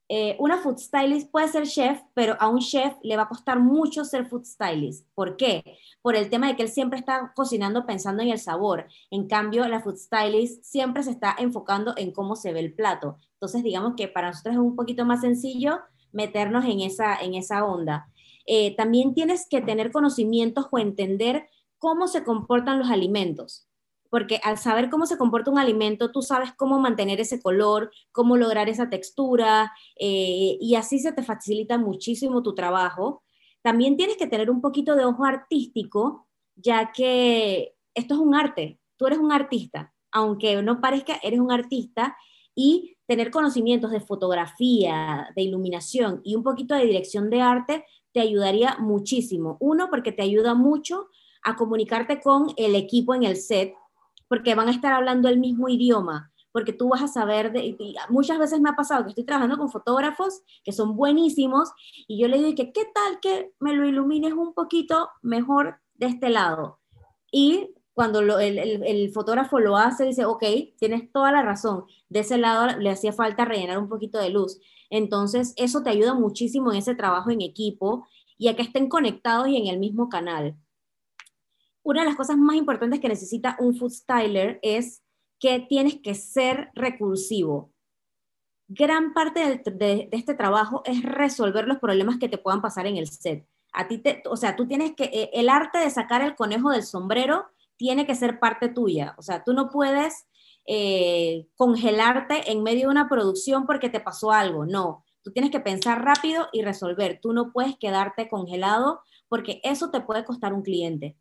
[0.09, 3.61] Eh, una food stylist puede ser chef, pero a un chef le va a costar
[3.61, 5.09] mucho ser food stylist.
[5.15, 5.79] ¿Por qué?
[6.03, 8.87] Por el tema de que él siempre está cocinando pensando en el sabor.
[9.11, 13.19] En cambio, la food stylist siempre se está enfocando en cómo se ve el plato.
[13.35, 15.81] Entonces, digamos que para nosotros es un poquito más sencillo
[16.17, 18.09] meternos en esa, en esa onda.
[18.47, 21.49] Eh, también tienes que tener conocimientos o entender
[21.79, 23.67] cómo se comportan los alimentos
[24.11, 28.37] porque al saber cómo se comporta un alimento, tú sabes cómo mantener ese color, cómo
[28.37, 33.23] lograr esa textura, eh, y así se te facilita muchísimo tu trabajo.
[33.63, 38.79] También tienes que tener un poquito de ojo artístico, ya que esto es un arte,
[38.97, 42.17] tú eres un artista, aunque no parezca, eres un artista,
[42.55, 48.21] y tener conocimientos de fotografía, de iluminación y un poquito de dirección de arte te
[48.21, 49.57] ayudaría muchísimo.
[49.61, 51.09] Uno, porque te ayuda mucho
[51.43, 53.75] a comunicarte con el equipo en el set,
[54.29, 57.77] porque van a estar hablando el mismo idioma, porque tú vas a saber, de,
[58.09, 61.71] muchas veces me ha pasado que estoy trabajando con fotógrafos que son buenísimos
[62.09, 66.07] y yo le digo que qué tal que me lo ilumines un poquito mejor de
[66.07, 66.81] este lado.
[67.31, 70.45] Y cuando el, el, fotógrafo lo hace, dice, ok,
[70.79, 74.61] tienes toda la razón, de ese lado le hacía falta rellenar un poquito de luz.
[74.91, 78.07] Entonces, eso te ayuda muchísimo en ese trabajo en equipo
[78.37, 80.59] y a que estén conectados y en el mismo canal.
[81.83, 85.03] Una de las cosas más importantes que necesita un food styler es
[85.41, 87.73] que tienes que ser recursivo.
[88.69, 93.09] Gran parte de, este trabajo es resolver los problemas que te puedan pasar en el
[93.09, 93.49] set.
[93.73, 96.69] A ti te, o sea, tú tienes que, eh, el arte de sacar el conejo
[96.69, 99.15] del sombrero tiene que ser parte tuya.
[99.19, 100.27] O sea, tú no puedes
[100.67, 104.67] eh, congelarte en medio de una producción porque te pasó algo.
[104.67, 107.21] No, tú tienes que pensar rápido y resolver.
[107.23, 111.17] Tú no puedes quedarte congelado porque eso te puede costar un cliente.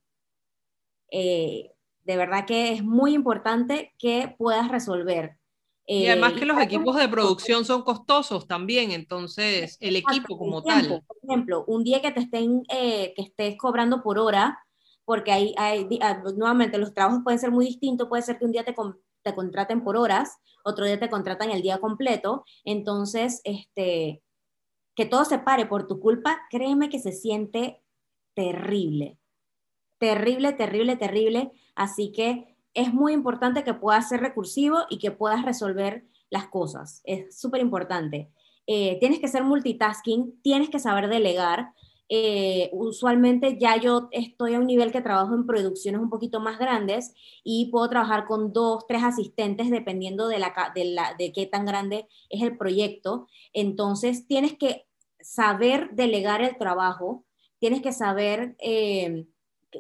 [1.12, 1.72] Eh,
[2.04, 5.38] de verdad que es muy importante que puedas resolver.
[5.88, 10.64] y además eh, que los equipos de producción son costosos también, entonces el equipo como
[10.64, 11.04] tal.
[11.08, 14.65] Por ejemplo, un día que te estén, que estés cobrando por hora,
[15.06, 18.52] porque hay, hay, ah, nuevamente los trabajos pueden ser muy distintos, puede ser que un
[18.52, 18.76] día te,
[19.24, 24.24] te contraten por horas, otro día te contratan el día completo, entonces, este,
[24.96, 27.84] que todo se pare por tu culpa, créeme que se siente
[28.34, 29.20] terrible,
[30.00, 35.46] terrible, terrible, terrible, así que es muy importante que puedas ser recursivo y que puedas
[35.46, 38.32] resolver las cosas, es súper importante.
[38.68, 41.70] Eh, tienes que ser multitasking, tienes que saber delegar,
[42.08, 46.60] eh, usualmente ya yo estoy a un nivel que trabajo en producciones un poquito más
[46.60, 50.54] grandes y puedo trabajar con dos, tres asistentes dependiendo de, la,
[51.18, 53.28] de, qué tan grande es el proyecto.
[53.54, 54.86] Entonces tienes que
[55.20, 57.26] saber delegar el trabajo,
[57.58, 59.26] tienes que saber eh,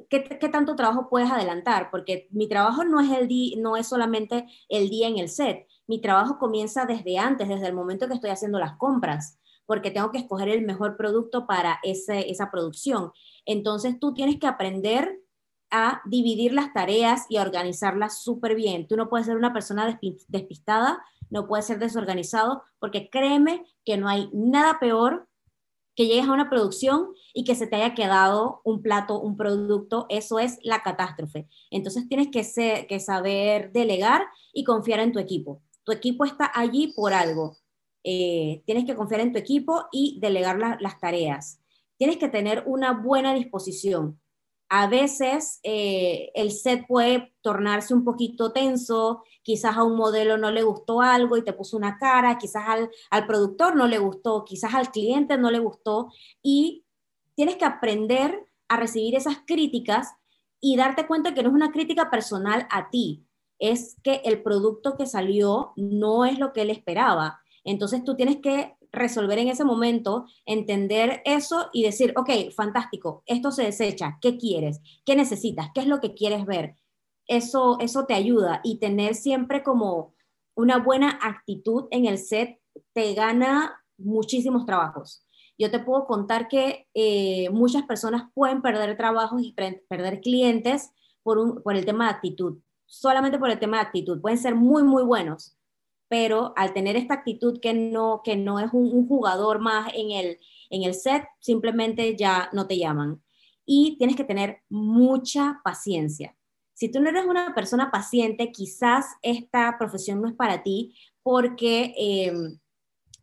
[0.10, 0.20] qué,
[0.52, 5.08] tanto trabajo puedes adelantar, porque mi trabajo no es, el no es solamente el día
[5.08, 8.78] en el set, mi trabajo comienza desde antes, desde el momento que estoy haciendo las
[8.78, 13.12] compras porque tengo que escoger el mejor producto para esa producción.
[13.46, 15.20] Entonces tú tienes que aprender
[15.72, 18.88] a dividir las tareas y a organizarlas súper bien.
[18.88, 24.08] Tú no puedes ser una persona despistada, no puedes ser desorganizado, porque créeme que no
[24.08, 25.28] hay nada peor
[25.96, 30.06] que llegues a una producción y que se te haya quedado un plato, un producto,
[30.10, 31.48] eso es la catástrofe.
[31.72, 35.62] Entonces tienes que, que saber delegar y confiar en tu equipo.
[35.84, 37.58] Tu equipo está allí por algo.
[38.08, 41.60] Eh, tienes que confiar en tu equipo y delegar las tareas.
[41.98, 44.22] Tienes que tener una buena disposición.
[44.70, 50.52] A veces eh, el set puede tornarse un poquito tenso, quizás a un modelo no
[50.52, 54.46] le gustó algo y te puso una cara, quizás al, al productor no le gustó,
[54.46, 56.12] quizás al cliente no le gustó
[56.44, 56.86] y
[57.34, 60.14] tienes que aprender a recibir esas críticas
[60.62, 63.26] y darte cuenta que no es una crítica personal a ti,
[63.58, 68.38] es que el producto que salió no es lo que él esperaba entonces tú tienes
[68.38, 74.38] que resolver en ese momento, entender eso y decir, ok, fantástico, esto se desecha, ¿qué
[74.38, 74.82] quieres?
[75.06, 75.70] ¿Qué necesitas?
[75.74, 76.76] ¿Qué es lo que quieres ver?
[77.28, 80.14] Eso, eso te ayuda y tener siempre como
[80.56, 82.60] una buena actitud en el set
[82.94, 85.26] te gana muchísimos trabajos.
[85.58, 90.92] Yo te puedo contar que eh, muchas personas pueden perder trabajos y perder clientes
[91.24, 94.22] por, un, por el tema de actitud, solamente por el tema de actitud.
[94.22, 95.58] Pueden ser muy, muy buenos,
[96.08, 100.40] pero al tener esta actitud que no, que no es un, jugador más en el,
[100.70, 103.22] en el set, simplemente ya no te llaman.
[103.66, 106.36] Y tienes que tener mucha paciencia.
[106.74, 111.94] Si tú no eres una persona paciente, quizás esta profesión no es para ti porque
[111.98, 112.60] em,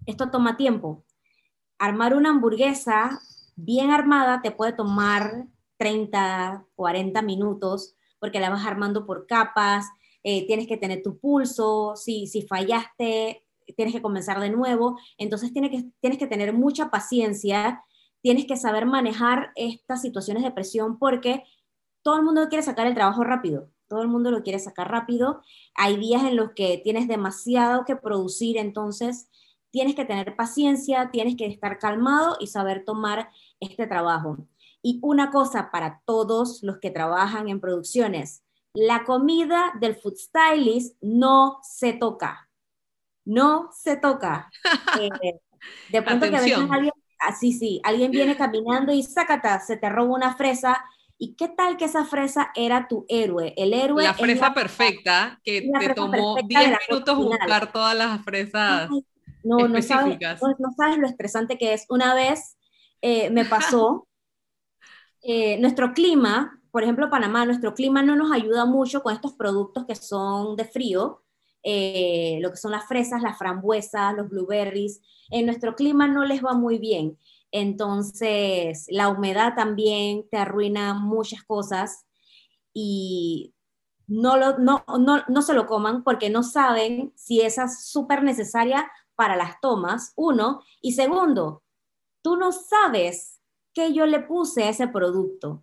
[0.06, 1.04] esto toma tiempo.
[1.78, 3.20] Armar una hamburguesa
[3.54, 9.86] bien armada te puede tomar 30, 40 minutos porque la vas armando por capas,
[10.24, 13.44] eh, tienes que tener tu pulso, si, si fallaste,
[13.76, 14.98] tienes que comenzar de nuevo.
[15.18, 17.84] Entonces tienes que, tienes que tener mucha paciencia,
[18.20, 21.44] tienes que saber manejar estas situaciones de presión porque
[22.02, 25.42] todo el mundo quiere sacar el trabajo rápido, todo el mundo lo quiere sacar rápido.
[25.74, 29.28] Hay días en los que tienes demasiado que producir, entonces
[29.70, 33.30] tienes que tener paciencia, tienes que estar calmado y saber tomar
[33.60, 34.38] este trabajo.
[34.82, 38.42] Y una cosa para todos los que trabajan en producciones,
[38.74, 42.48] la comida del food stylist no se toca.
[43.24, 44.50] No se toca.
[45.00, 45.38] Eh,
[45.90, 49.76] de pronto que a veces alguien, así ah, sí, alguien viene caminando y sácata, se
[49.76, 50.84] te roba una fresa.
[51.16, 53.54] ¿Y qué tal que esa fresa era tu héroe?
[53.56, 54.02] El héroe.
[54.02, 58.90] La fresa perfecta, que te tomó 10 minutos buscar todas las fresas.
[59.44, 60.18] no, no sabes,
[60.58, 61.86] no, sabes, lo estresante que es.
[61.88, 62.58] Una vez
[63.00, 64.08] eh, me pasó,
[65.22, 69.84] eh, nuestro clima por ejemplo, Panamá, nuestro clima no nos ayuda mucho con estos productos
[69.86, 71.22] que son de frío,
[71.62, 75.02] eh, lo que son las fresas, las frambuesas, los blueberries.
[75.30, 77.18] En nuestro clima no les va muy bien.
[77.50, 82.06] Entonces, la humedad también te arruina muchas cosas
[82.72, 83.54] y
[84.06, 88.22] no, lo, no, no, no se lo coman porque no saben si esa es súper
[88.22, 90.62] necesaria para las tomas, uno.
[90.80, 91.62] Y segundo,
[92.22, 93.42] tú no sabes
[93.74, 95.62] qué yo le puse a ese producto.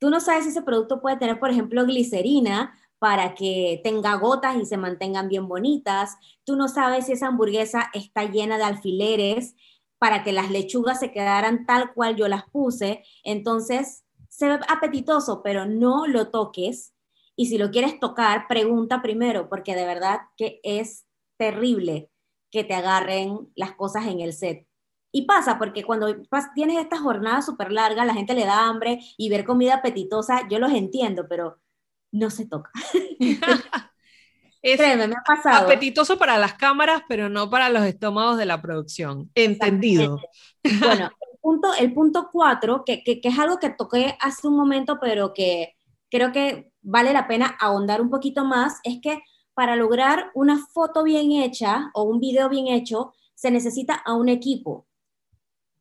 [0.00, 4.56] Tú no sabes si ese producto puede tener, por ejemplo, glicerina para que tenga gotas
[4.56, 6.16] y se mantengan bien bonitas.
[6.44, 9.54] Tú no sabes si esa hamburguesa está llena de alfileres
[9.98, 13.04] para que las lechugas se quedaran tal cual yo las puse.
[13.24, 16.94] Entonces, se ve apetitoso, pero no lo toques.
[17.36, 22.10] Y si lo quieres tocar, pregunta primero, porque de verdad que es terrible
[22.50, 24.66] que te agarren las cosas en el set.
[25.12, 26.14] Y pasa, porque cuando
[26.54, 30.58] tienes esta jornada súper larga, la gente le da hambre y ver comida apetitosa, yo
[30.58, 31.58] los entiendo, pero
[32.12, 32.70] no se toca.
[34.62, 35.66] es Créeme, me ha pasado.
[35.66, 39.30] apetitoso para las cámaras, pero no para los estómagos de la producción.
[39.34, 40.20] Entendido.
[40.80, 44.56] Bueno, el punto, el punto cuatro, que, que, que es algo que toqué hace un
[44.56, 45.76] momento, pero que
[46.10, 49.22] creo que vale la pena ahondar un poquito más, es que
[49.54, 54.28] para lograr una foto bien hecha o un video bien hecho, se necesita a un
[54.28, 54.86] equipo.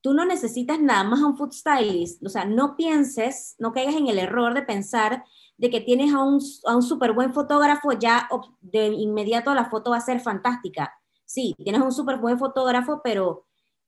[0.01, 3.95] Tú no necesitas nada más a un food stylist, o sea, no pienses, no caigas
[3.95, 5.25] en el error de pensar
[5.57, 8.29] de que tienes a un, a un súper buen fotógrafo, ya
[8.61, 10.93] de inmediato la foto va a ser fantástica.
[11.25, 13.45] Sí, tienes un súper buen fotógrafo, pero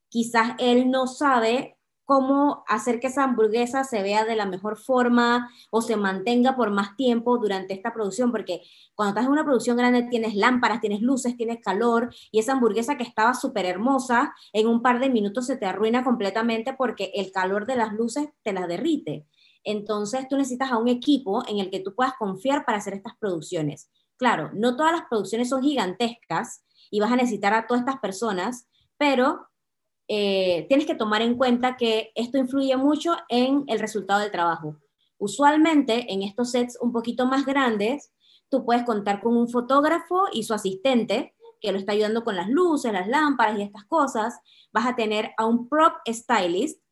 [0.10, 1.78] quizás él no sabe
[2.12, 6.70] cómo hacer que esa hamburguesa se vea de la mejor forma o se mantenga por
[6.70, 8.64] más tiempo durante esta producción, porque
[8.96, 12.98] cuando estás en una producción grande tienes lámparas, tienes luces, tienes calor, y esa hamburguesa
[12.98, 17.32] que estaba súper hermosa, en un par de minutos se te arruina completamente porque el
[17.32, 19.26] calor de las luces te las derrite.
[19.64, 23.14] Entonces tú necesitas a un equipo en el que tú puedas confiar para hacer estas
[23.22, 23.90] producciones.
[24.18, 28.68] Claro, no todas las producciones son gigantescas y vas a necesitar a todas estas personas,
[28.98, 29.48] pero
[30.14, 34.76] eh, tienes que tomar en cuenta que esto influye mucho en el resultado del trabajo.
[35.18, 38.12] Usualmente en estos sets un poquito más grandes,
[38.50, 42.50] tú puedes contar con un fotógrafo y su asistente que lo está ayudando con las
[42.50, 44.38] luces, las lámparas y estas cosas.
[44.74, 46.84] Vas a tener a un prop stylist.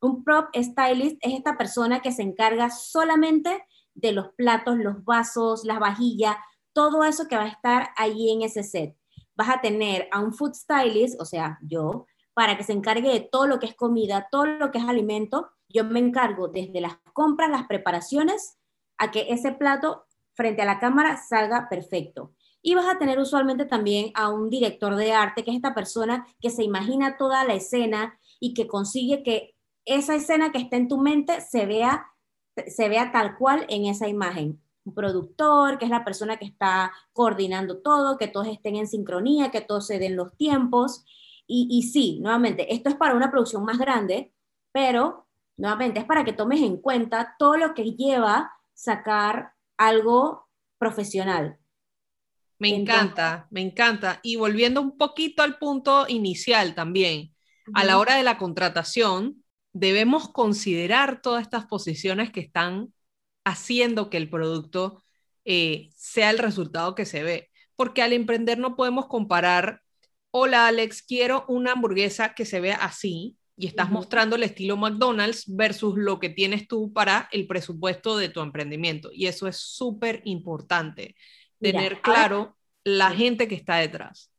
[0.00, 3.64] Un prop stylist es esta persona que se encarga solamente
[3.94, 6.34] de los platos, los vasos, las vajillas,
[6.72, 8.96] todo eso que va a estar ahí en ese set.
[9.36, 13.20] Vas a tener a un food stylist, o sea, yo, para que se encargue de
[13.20, 15.50] todo lo que es comida, todo lo que es alimento.
[15.68, 18.58] Yo me encargo desde las compras, las preparaciones,
[18.98, 20.04] a que ese plato
[20.34, 22.32] frente a la cámara salga perfecto.
[22.60, 26.26] Y vas a tener usualmente también a un director de arte, que es esta persona
[26.40, 29.54] que se imagina toda la escena y que consigue que
[29.84, 32.06] esa escena que está en tu mente se vea,
[32.66, 34.60] se vea tal cual en esa imagen.
[34.84, 39.50] Un productor, que es la persona que está coordinando todo, que todos estén en sincronía,
[39.50, 41.04] que todos se den los tiempos.
[41.46, 44.32] Y, sí, nuevamente, esto es para una producción más grande,
[44.72, 51.58] pero nuevamente es para que tomes en cuenta todo lo que lleva sacar algo profesional.
[52.58, 54.20] Me encanta, me encanta.
[54.22, 57.34] Y volviendo un poquito al punto inicial también,
[57.74, 62.92] a la hora de la contratación, debemos considerar todas estas posiciones que están
[63.44, 65.02] haciendo que el producto
[65.44, 67.50] eh, sea el resultado que se ve.
[67.76, 69.82] Porque al emprender no podemos comparar
[70.36, 75.44] hola Alex, quiero una hamburguesa que se vea así y estás mostrando el estilo McDonald's
[75.46, 79.10] versus lo que tienes tú para el presupuesto de tu emprendimiento.
[79.12, 81.14] Y eso es súper importante,
[81.60, 84.32] tener claro la gente que está detrás.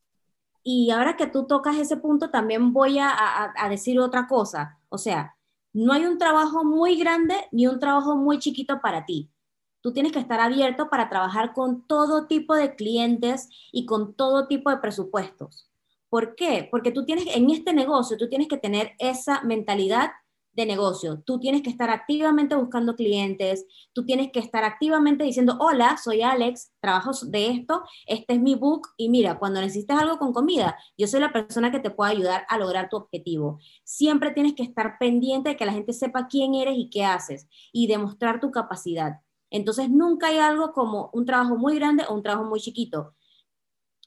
[0.63, 4.77] Y ahora que tú tocas ese punto, también voy a, a decir otra cosa.
[4.89, 5.37] O sea,
[5.71, 9.31] no hay un trabajo muy grande ni un trabajo muy chiquito para ti.
[9.79, 14.47] Tú tienes que estar abierto para trabajar con todo tipo de clientes y con todo
[14.47, 15.69] tipo de presupuestos.
[16.15, 16.65] ¿Por qué?
[16.71, 20.11] Porque tú tienes, en este negocio, tú tienes que tener esa mentalidad
[20.53, 21.21] de negocio.
[21.25, 26.21] Tú tienes que estar activamente buscando clientes, tú tienes que estar activamente diciendo, hola, soy
[26.21, 30.77] Alex, trabajo de esto, este es mi book y mira, cuando necesites algo con comida,
[30.97, 33.59] yo soy la persona que te puede ayudar a lograr tu objetivo.
[33.83, 37.49] Siempre tienes que estar pendiente de que la gente sepa quién eres y qué haces
[37.73, 39.19] y demostrar tu capacidad.
[39.49, 43.15] Entonces, nunca hay algo como un trabajo muy grande o un trabajo muy chiquito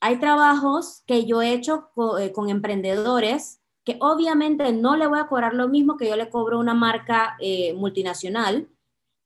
[0.01, 5.29] hay trabajos que yo he hecho eh, con, emprendedores que obviamente no le voy a
[5.29, 8.69] cobrar lo mismo que yo le cobro una marca eh, multinacional,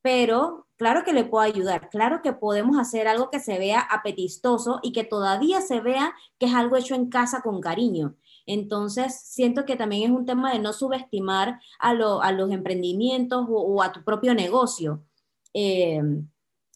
[0.01, 4.79] pero claro que le puedo ayudar, claro que podemos hacer algo que se vea apetistoso
[4.81, 8.15] y que todavía se vea que es algo hecho en casa con cariño.
[8.45, 13.91] Entonces, siento que también es un tema de no subestimar a, los emprendimientos o, a
[13.91, 15.05] tu propio negocio.
[15.53, 16.27] Em,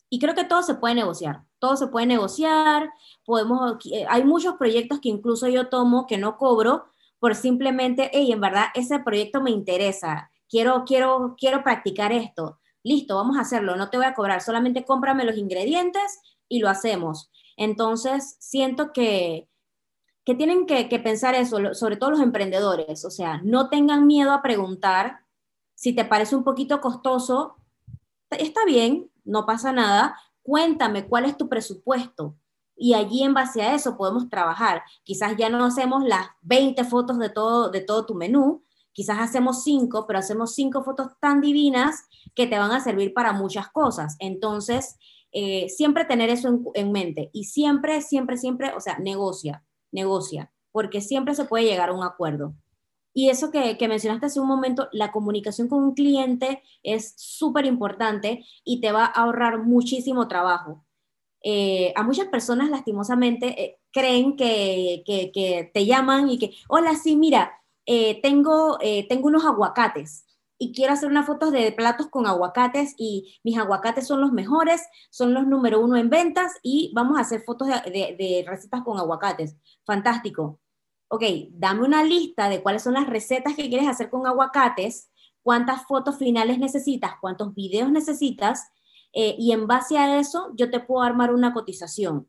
[0.09, 2.91] y creo que todo se puede negociar, todo se puede negociar,
[3.25, 6.85] podemos, eh, hay muchos proyectos que incluso yo tomo que no cobro
[7.19, 13.15] por simplemente, hey, en verdad ese proyecto me interesa, quiero, quiero, quiero practicar esto, listo,
[13.15, 17.29] vamos a hacerlo, no te voy a cobrar, solamente cómprame los ingredientes y lo hacemos.
[17.57, 19.49] Entonces, siento que,
[20.23, 24.31] que tienen que, que pensar eso, sobre todo los emprendedores, o sea, no tengan miedo
[24.31, 25.21] a preguntar
[25.73, 27.57] si te parece un poquito costoso,
[28.31, 30.17] está bien, no pasa nada,
[30.47, 32.37] cuéntame cuál es tu presupuesto.
[32.77, 34.81] Y allí en base a eso podemos trabajar.
[35.03, 39.63] Quizás ya no hacemos las 20 fotos de todo, de todo tu menú, quizás hacemos
[39.63, 44.15] 5, pero hacemos 5 fotos tan divinas que te van a servir para muchas cosas.
[44.19, 44.95] Entonces,
[45.33, 50.53] eh, siempre tener eso en, en mente y siempre, siempre, siempre, o sea, negocia, negocia,
[50.71, 52.53] porque siempre se puede llegar a un acuerdo.
[53.17, 58.45] Y eso que, mencionaste hace un momento, la comunicación con un cliente es súper importante
[58.63, 60.85] y te va a ahorrar muchísimo trabajo.
[61.41, 67.59] Eh, a muchas personas, lastimosamente, eh, creen que, te llaman y que, hola, sí, mira,
[67.87, 68.77] eh, tengo,
[69.09, 70.27] tengo unos aguacates
[70.59, 74.83] y quiero hacer unas fotos de platos con aguacates y mis aguacates son los mejores,
[75.09, 79.55] son los número uno en ventas y vamos a hacer fotos de recetas con aguacates.
[79.85, 80.59] Fantástico
[81.09, 85.09] ok, dame una lista de cuáles son las recetas que quieres hacer con aguacates,
[85.41, 88.69] cuántas fotos finales necesitas, cuántos videos necesitas,
[89.13, 92.27] eh, y en base a eso yo te puedo armar una cotización.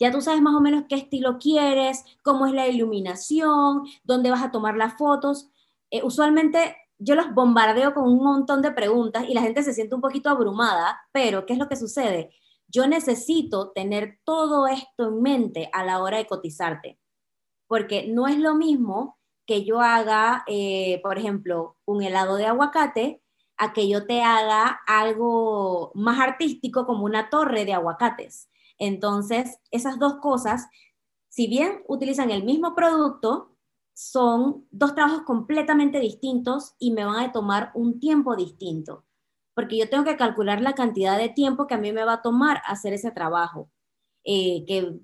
[0.00, 4.42] Ya tú sabes más o menos qué estilo quieres, cómo es la iluminación, dónde vas
[4.42, 5.50] a tomar las fotos.
[5.90, 9.94] Eh, usualmente yo los bombardeo con un montón de preguntas y la gente se siente
[9.94, 12.30] un poquito abrumada, pero ¿qué es lo que sucede?
[12.68, 16.98] Yo necesito tener todo esto en mente a la hora de cotizarte
[17.68, 23.22] porque no es lo mismo que yo haga, eh, por ejemplo, un helado de aguacate,
[23.56, 28.48] a que yo te haga algo más artístico como una torre de aguacates.
[28.78, 30.68] Entonces, esas dos cosas,
[31.28, 33.56] si bien utilizan el mismo producto,
[33.94, 39.04] son dos trabajos completamente distintos y me van a tomar un tiempo distinto,
[39.54, 42.22] porque yo tengo que calcular la cantidad de tiempo que a mí me va a
[42.22, 43.70] tomar hacer ese trabajo.
[44.24, 45.00] Eh, que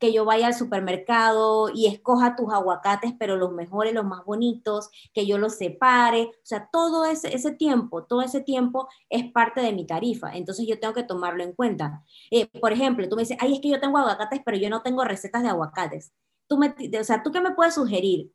[0.00, 4.88] que yo vaya al supermercado y escoja tus aguacates, pero los mejores, los más bonitos,
[5.12, 6.22] que yo los separe.
[6.22, 10.34] O sea, todo ese, ese tiempo, todo ese tiempo es parte de mi tarifa.
[10.34, 12.02] Entonces yo tengo que tomarlo en cuenta.
[12.30, 14.82] Eh, por ejemplo, tú me dices, ay, es que yo tengo aguacates, pero yo no
[14.82, 16.12] tengo recetas de aguacates.
[16.48, 18.32] Tú me, o sea, ¿tú qué me puedes sugerir?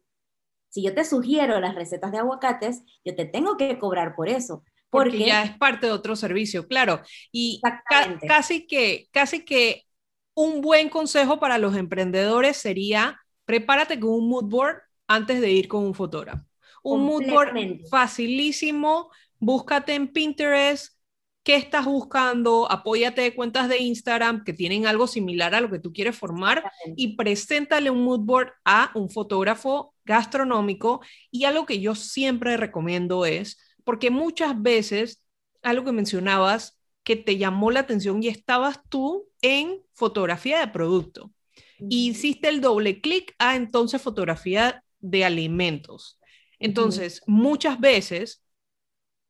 [0.70, 4.64] Si yo te sugiero las recetas de aguacates, yo te tengo que cobrar por eso.
[4.92, 7.02] Porque, ya es parte de otro servicio, claro.
[7.32, 7.60] Y
[8.28, 9.85] casi que, casi que
[10.36, 14.78] un buen consejo para los emprendedores sería prepárate con un mood board
[15.08, 16.46] antes de ir con un fotógrafo.
[16.84, 17.56] Un mood board
[17.90, 19.10] facilísimo,
[19.40, 20.96] búscate en Pinterest,
[21.44, 25.80] qué estás buscando, apóyate de cuentas de Instagram que tienen algo similar a lo que
[25.80, 31.02] tú quieres formar y preséntale un mood board a un fotógrafo gastronómico.
[31.32, 35.24] Y algo que yo siempre recomiendo es, porque muchas veces,
[35.62, 36.75] algo que mencionabas,
[37.06, 41.32] que te llamó la atención y estabas tú en fotografía de producto.
[41.80, 46.20] Y hiciste el doble clic a entonces fotografía de alimentos.
[46.58, 48.44] Entonces, muchas veces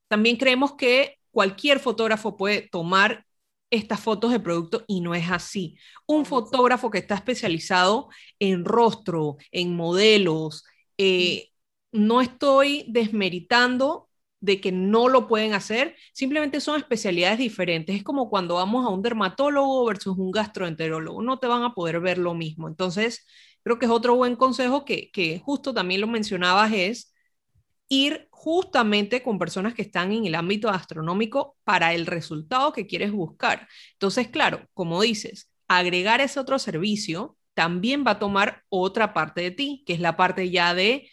[0.08, 3.26] también creemos que cualquier fotógrafo puede tomar
[3.70, 5.78] estas fotos de producto y no es así.
[6.06, 8.08] Un fotógrafo que está especializado
[8.40, 10.64] en rostro, en modelos,
[10.98, 11.50] eh,
[11.92, 14.08] no estoy desmeritando
[14.46, 17.96] de que no lo pueden hacer, simplemente son especialidades diferentes.
[17.96, 22.00] Es como cuando vamos a un dermatólogo versus un gastroenterólogo, no te van a poder
[22.00, 22.68] ver lo mismo.
[22.68, 23.26] Entonces,
[23.64, 27.14] creo que es otro buen consejo que, que justo también lo mencionabas, es
[27.90, 33.12] ir justamente con personas que están en el ámbito astronómico para el resultado que quieres
[33.12, 33.68] buscar.
[33.94, 39.52] Entonces, claro, como dices, agregar ese otro servicio también va a tomar otra parte de
[39.52, 41.10] ti, que es la parte ya de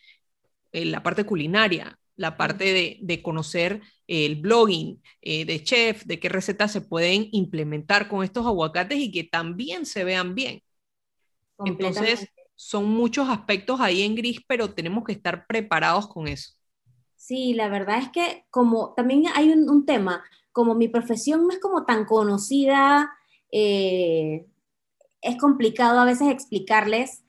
[0.72, 6.28] eh, la parte culinaria, la parte de, conocer el blogging eh, de chef, de qué
[6.28, 10.62] recetas se pueden implementar con estos aguacates y que también se vean bien.
[11.64, 16.52] Entonces, son muchos aspectos ahí en gris, pero tenemos que estar preparados con eso.
[17.16, 21.58] Sí, la verdad es que como también hay un, tema, como mi profesión no es
[21.58, 23.10] como tan conocida,
[23.50, 24.46] eh,
[25.20, 27.24] es complicado a veces explicarles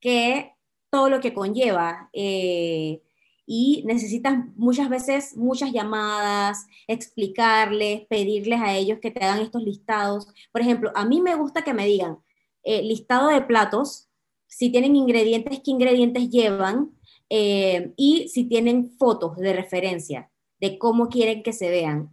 [0.00, 0.52] que
[0.90, 2.08] todo lo que conlleva.
[2.14, 3.02] Eh,
[3.50, 10.28] y necesitas muchas veces muchas llamadas, explicarles, pedirles a ellos que te hagan estos listados.
[10.52, 12.18] Por ejemplo, a mí me gusta que me digan
[12.62, 14.10] eh, listado de platos,
[14.46, 16.90] si tienen ingredientes, qué ingredientes llevan
[17.30, 20.30] eh, y si tienen fotos de referencia
[20.60, 22.10] de cómo quieren que se vean.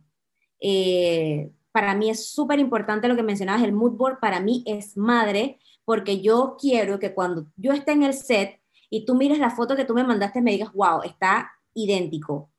[0.62, 4.96] Eh, para mí es súper importante lo que mencionabas, el mood board para mí es
[4.96, 9.50] madre, porque yo quiero que cuando yo esté en el set y tú mires la
[9.50, 12.52] foto que tú me mandaste, me digas, wow, está idéntico.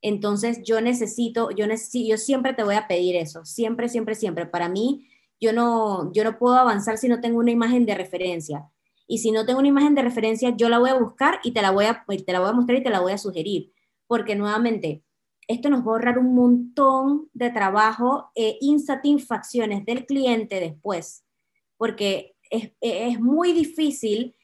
[0.00, 4.46] Entonces yo necesito, yo necesito, yo siempre te voy a pedir eso, siempre, siempre, siempre.
[4.46, 5.08] Para mí,
[5.40, 8.68] yo no, yo no puedo avanzar si no tengo una imagen de referencia.
[9.06, 11.62] Y si no tengo una imagen de referencia, yo la voy a buscar y te
[11.62, 13.72] la voy a, te la voy a mostrar y te la voy a sugerir.
[14.06, 15.02] Porque nuevamente,
[15.48, 21.24] esto nos va a ahorrar un montón de trabajo e insatisfacciones del cliente después.
[21.78, 24.36] Porque es, es muy difícil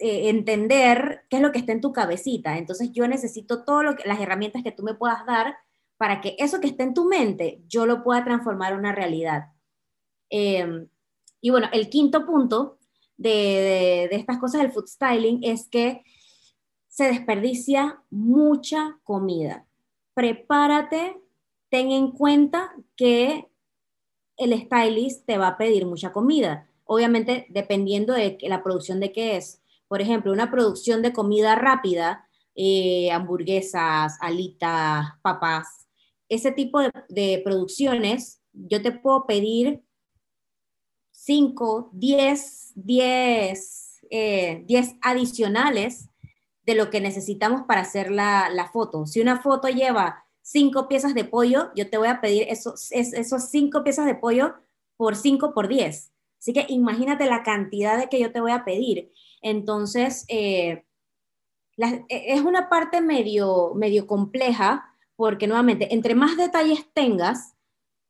[0.00, 2.58] entender qué es lo que está en tu cabecita.
[2.58, 5.56] Entonces yo necesito todas las herramientas que tú me puedas dar
[5.96, 9.52] para que eso que está en tu mente yo lo pueda transformar en una realidad.
[10.30, 10.88] Em,
[11.40, 12.78] y bueno, el quinto punto
[13.16, 16.02] de, de, estas cosas del food styling es que
[16.88, 19.66] se desperdicia mucha comida.
[20.14, 21.20] Prepárate,
[21.68, 23.48] ten en cuenta que
[24.36, 29.36] el stylist te va a pedir mucha comida obviamente dependiendo de la producción de qué
[29.36, 29.62] es.
[29.88, 35.86] Por ejemplo, una producción de comida rápida, eh, hamburguesas, alitas, papas,
[36.28, 39.82] ese tipo de, producciones, yo te puedo pedir
[41.10, 44.00] 5, 10, 10,
[44.64, 46.08] 10 adicionales
[46.64, 49.04] de lo que necesitamos para hacer la, la, foto.
[49.04, 53.50] Si una foto lleva cinco piezas de pollo, yo te voy a pedir esos, esos
[53.50, 54.54] cinco piezas de pollo
[55.02, 56.11] por 5 por 10.
[56.42, 59.12] Así que imagínate la cantidad de que yo te voy a pedir.
[59.42, 60.84] Entonces, eh,
[61.76, 67.54] e, es una parte medio, medio compleja porque nuevamente, entre más detalles tengas,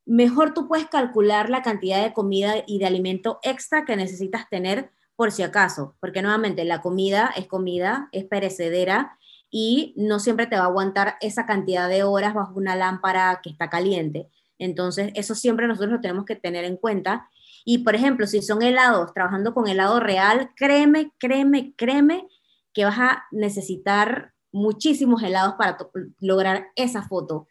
[0.07, 4.91] mejor tú puedes calcular la cantidad de comida y de alimento extra que necesitas tener
[5.15, 9.19] por si acaso, porque nuevamente la comida es comida, es perecedera
[9.51, 13.51] y no siempre te va a aguantar esa cantidad de horas bajo una lámpara que
[13.51, 14.31] está caliente.
[14.59, 17.29] Entonces, eso siempre nosotros lo tenemos que tener en cuenta
[17.65, 22.27] y por ejemplo, si son helados, trabajando con helado real, créeme, créeme, créeme
[22.73, 25.79] que vas a necesitar muchísimos helados para
[26.21, 27.47] lograr esa foto.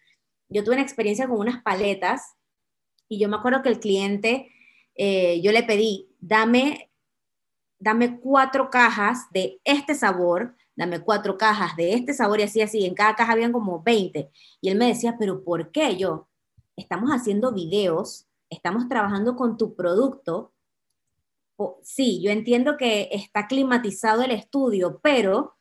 [0.50, 2.36] Yo tuve una experiencia con unas paletas
[3.08, 4.52] y yo me acuerdo que el cliente,
[4.96, 6.92] eh, yo le pedí, dame,
[7.80, 12.86] dame cuatro cajas de este sabor, dame cuatro cajas de este sabor y así, así,
[12.86, 14.30] en cada caja habían como 20.
[14.62, 16.28] Y él me decía, pero ¿por qué yo?
[16.76, 20.54] Estamos haciendo videos estamos trabajando con tu producto,
[21.82, 25.58] sí, yo entiendo que está climatizado el estudio, pero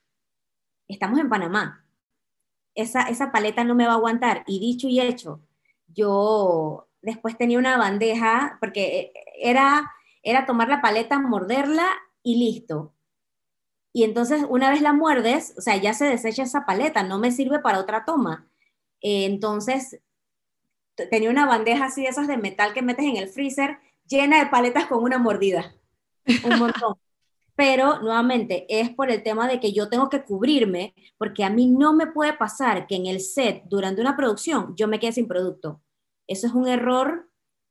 [0.88, 1.86] estamos en Panamá.
[2.74, 4.44] Esa, esa paleta no me va a aguantar.
[4.46, 5.40] Y dicho y hecho,
[5.88, 9.90] yo después tenía una bandeja, porque era,
[10.22, 11.86] era tomar la paleta, morderla
[12.22, 12.92] y listo.
[13.92, 17.32] Y entonces una vez la muerdes, o sea, ya se desecha esa paleta, no me
[17.32, 18.48] sirve para otra toma.
[19.00, 20.00] entonces
[21.08, 24.50] tenía una bandeja así de esas de metal que metes en el freezer, llena de
[24.50, 25.74] paletas con una mordida.
[26.44, 26.94] Un montón.
[27.56, 31.68] Pero nuevamente es por el tema de que yo tengo que cubrirme, porque a mí
[31.68, 35.28] no me puede pasar que en el set, durante una producción, yo me quede sin
[35.28, 35.82] producto.
[36.26, 37.28] Eso es un error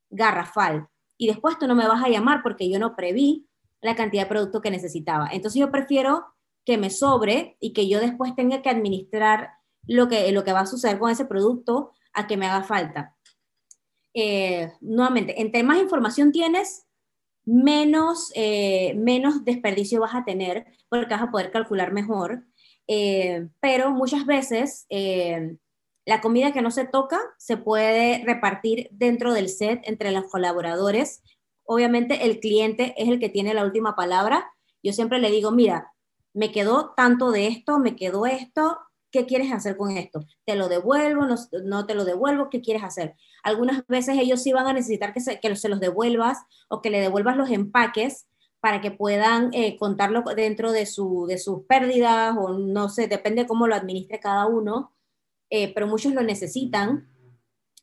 [0.10, 0.88] garrafal.
[1.18, 3.48] Y después tú no me vas a llamar porque yo no preví
[3.82, 5.30] la cantidad de producto que necesitaba.
[5.32, 6.26] Entonces yo prefiero
[6.66, 9.54] que me sobre y que yo después tenga que administrar
[9.88, 13.16] lo que, lo que va a suceder con ese producto a que me haga falta.
[14.14, 16.88] Eh, nuevamente, entre más información tienes,
[17.46, 22.46] menos, eh, menos desperdicio vas a tener porque vas a poder calcular mejor.
[22.88, 24.88] Eh, pero muchas veces
[26.06, 31.22] la comida que no se toca se puede repartir dentro del set entre los colaboradores.
[31.66, 34.52] Obviamente el cliente es el que tiene la última palabra.
[34.82, 35.94] Yo siempre le digo, mira,
[36.34, 38.80] me quedó tanto de esto, me quedó esto,
[39.12, 40.26] ¿qué quieres hacer con esto?
[40.46, 41.26] ¿Te lo devuelvo?
[41.64, 42.50] No, te lo devuelvo?
[42.50, 43.16] ¿Qué quieres hacer?
[43.44, 46.90] Algunas veces ellos sí van a necesitar que se, que se los devuelvas o que
[46.90, 48.28] le devuelvas los empaques
[48.60, 53.48] para que puedan eh, contarlo dentro de, su, de sus pérdidas o no sé, depende
[53.48, 54.94] cómo lo administre cada uno,
[55.50, 57.08] eh, pero muchos lo necesitan.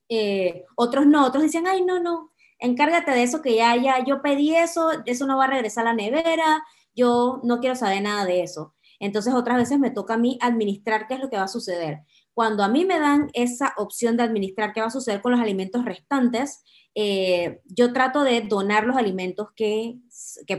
[0.09, 4.23] Eh, otros no, otros dicen, ay, no, no, encárgate de eso que ya, ya, yo
[4.23, 6.63] pedí eso, eso no va a regresar a la nevera,
[6.95, 8.75] yo no quiero saber nada de eso.
[9.01, 12.01] Entonces otras veces me toca a mí administrar qué es lo que va a suceder.
[12.35, 15.41] Cuando a mí me dan esa opción de administrar qué va a suceder con los
[15.41, 16.63] alimentos restantes,
[16.95, 19.99] eh, yo trato de donar los alimentos que,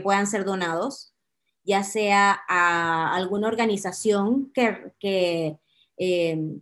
[0.02, 1.14] puedan ser donados,
[1.64, 5.58] ya sea a alguna organización que, que,
[5.98, 6.60] eh,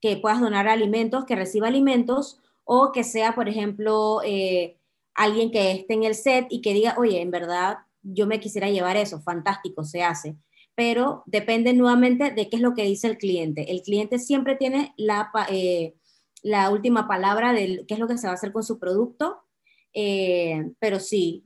[0.00, 4.78] que puedas donar alimentos, que reciba alimentos, o que sea, por ejemplo, eh,
[5.14, 8.70] alguien que esté en el set y que diga, oye, en verdad, yo me quisiera
[8.70, 10.36] llevar eso, fantástico, se hace
[10.74, 13.70] pero depende nuevamente de qué es lo que dice el cliente.
[13.70, 15.94] El cliente siempre tiene la, eh,
[16.42, 19.44] la última palabra de qué es lo que se va a hacer con su producto,
[19.92, 21.44] eh, pero sí,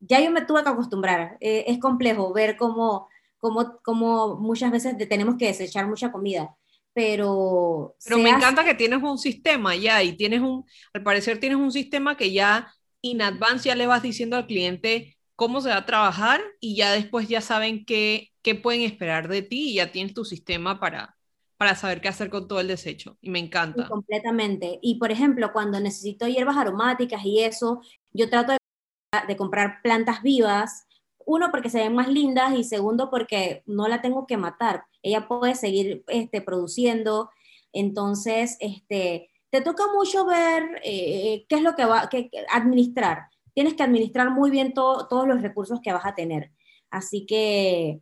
[0.00, 1.38] ya yo me tuve que acostumbrar.
[1.40, 3.08] Eh, es complejo ver cómo,
[3.38, 6.54] cómo, cómo, muchas veces tenemos que desechar mucha comida,
[6.92, 7.96] pero...
[8.04, 11.72] Pero me encanta que tienes un sistema ya y tienes un, al parecer tienes un
[11.72, 15.86] sistema que ya in advance ya le vas diciendo al cliente cómo se va a
[15.86, 20.12] trabajar y ya después ya saben qué, qué pueden esperar de ti y ya tienes
[20.12, 21.16] tu sistema para,
[21.56, 23.16] para saber qué hacer con todo el desecho.
[23.22, 23.88] Y me encanta.
[23.88, 24.78] completamente.
[24.82, 27.80] Y por ejemplo, cuando necesito hierbas aromáticas y eso,
[28.12, 30.86] yo trato de, comprar plantas vivas.
[31.24, 34.84] Uno, porque se ven más lindas y segundo, porque no la tengo que matar.
[35.02, 37.30] Ella puede seguir este, produciendo.
[37.72, 42.10] Entonces, este, te toca mucho ver eh, qué es lo que va a
[42.50, 46.52] administrar tienes que administrar muy bien todos los recursos que vas a tener.
[46.90, 48.00] Así que,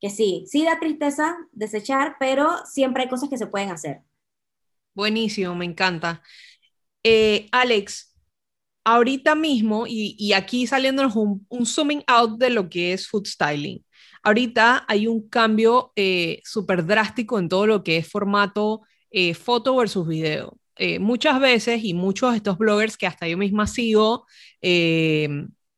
[0.00, 4.00] que sí, sí da tristeza desechar, pero siempre hay cosas que se pueden hacer.
[4.94, 6.22] Buenísimo, me encanta.
[7.02, 8.14] Eh, Alex,
[8.84, 13.84] ahorita mismo, y, aquí saliéndonos un, zooming out de lo que es food styling,
[14.22, 19.76] ahorita hay un cambio eh, súper drástico en todo lo que es formato eh, foto
[19.76, 20.59] versus video.
[20.82, 24.26] Eh, muchas veces y muchos de estos bloggers que hasta yo misma sigo
[24.62, 25.28] eh,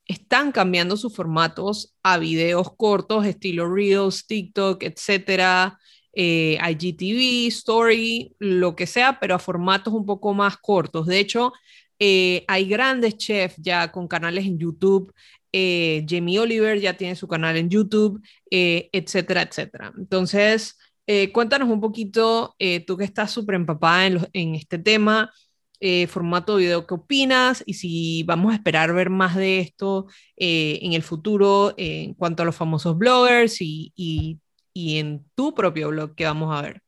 [0.06, 5.76] están cambiando sus formatos a videos cortos, estilo Reels, TikTok, etcétera,
[6.12, 11.08] eh, IGTV, Story, lo que sea, pero a formatos un poco más cortos.
[11.08, 11.52] De hecho,
[11.98, 15.12] hay grandes chefs ya con canales en YouTube.
[15.52, 19.92] Jamie Oliver ya tiene su canal en YouTube, etcétera, etcétera.
[19.98, 20.76] Entonces,
[21.06, 25.32] eh, cuéntanos un poquito, eh, tú que estás súper empapada en, en, este tema,
[25.80, 27.64] eh, formato de video, ¿qué opinas?
[27.66, 32.46] Y si vamos a esperar ver más de esto en el futuro en cuanto a
[32.46, 36.82] los famosos bloggers y, y, en tu propio blog, ¿qué vamos a ver?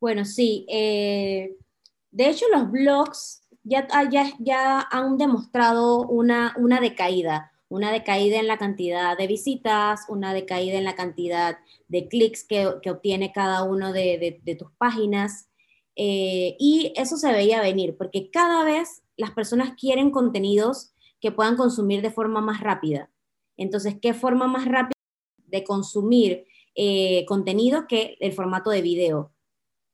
[0.00, 0.64] Bueno, sí.
[0.68, 1.50] de
[2.18, 8.58] hecho, los blogs ya, ya, ya han demostrado una, una decaída una decaída en la
[8.58, 11.58] cantidad de visitas, una decaída en la cantidad
[11.88, 15.48] de clics que, obtiene cada uno de, tus páginas.
[15.96, 21.56] Eh, y eso se veía venir, porque cada vez las personas quieren contenidos que puedan
[21.56, 23.10] consumir de forma más rápida.
[23.56, 24.92] Entonces, ¿qué forma más rápida
[25.46, 29.32] de consumir eh, contenido que el formato de video?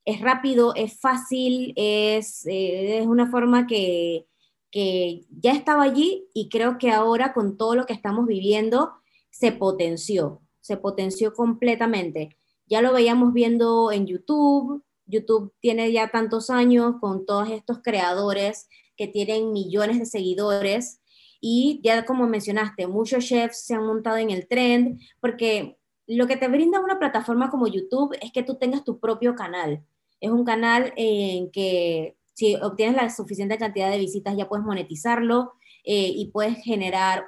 [0.05, 4.27] Es rápido, es fácil, es, eh, es una forma que,
[4.69, 8.91] que ya estaba allí y creo que ahora con todo lo que estamos viviendo
[9.31, 12.35] se potenció, se potenció completamente.
[12.65, 18.67] Ya lo veíamos viendo en YouTube, YouTube tiene ya tantos años con todos estos creadores
[18.97, 21.01] que tienen millones de seguidores
[21.39, 26.35] y ya como mencionaste, muchos chefs se han montado en el trend porque lo que
[26.35, 29.83] te brinda una plataforma como YouTube es que tú tengas tu propio canal.
[30.19, 35.53] Es un canal en que si obtienes la suficiente cantidad de visitas ya puedes monetizarlo
[35.83, 37.27] eh, y puedes generar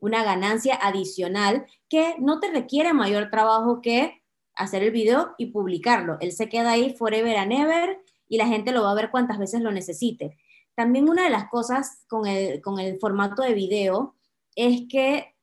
[0.00, 4.22] una ganancia adicional que no te requiere mayor trabajo que
[4.54, 6.18] hacer el video y publicarlo.
[6.20, 9.38] Él se queda ahí forever and ever y la gente lo va a ver cuantas
[9.38, 10.36] veces lo necesite.
[10.74, 14.14] También una de las cosas con el, con el formato de video
[14.54, 15.34] es que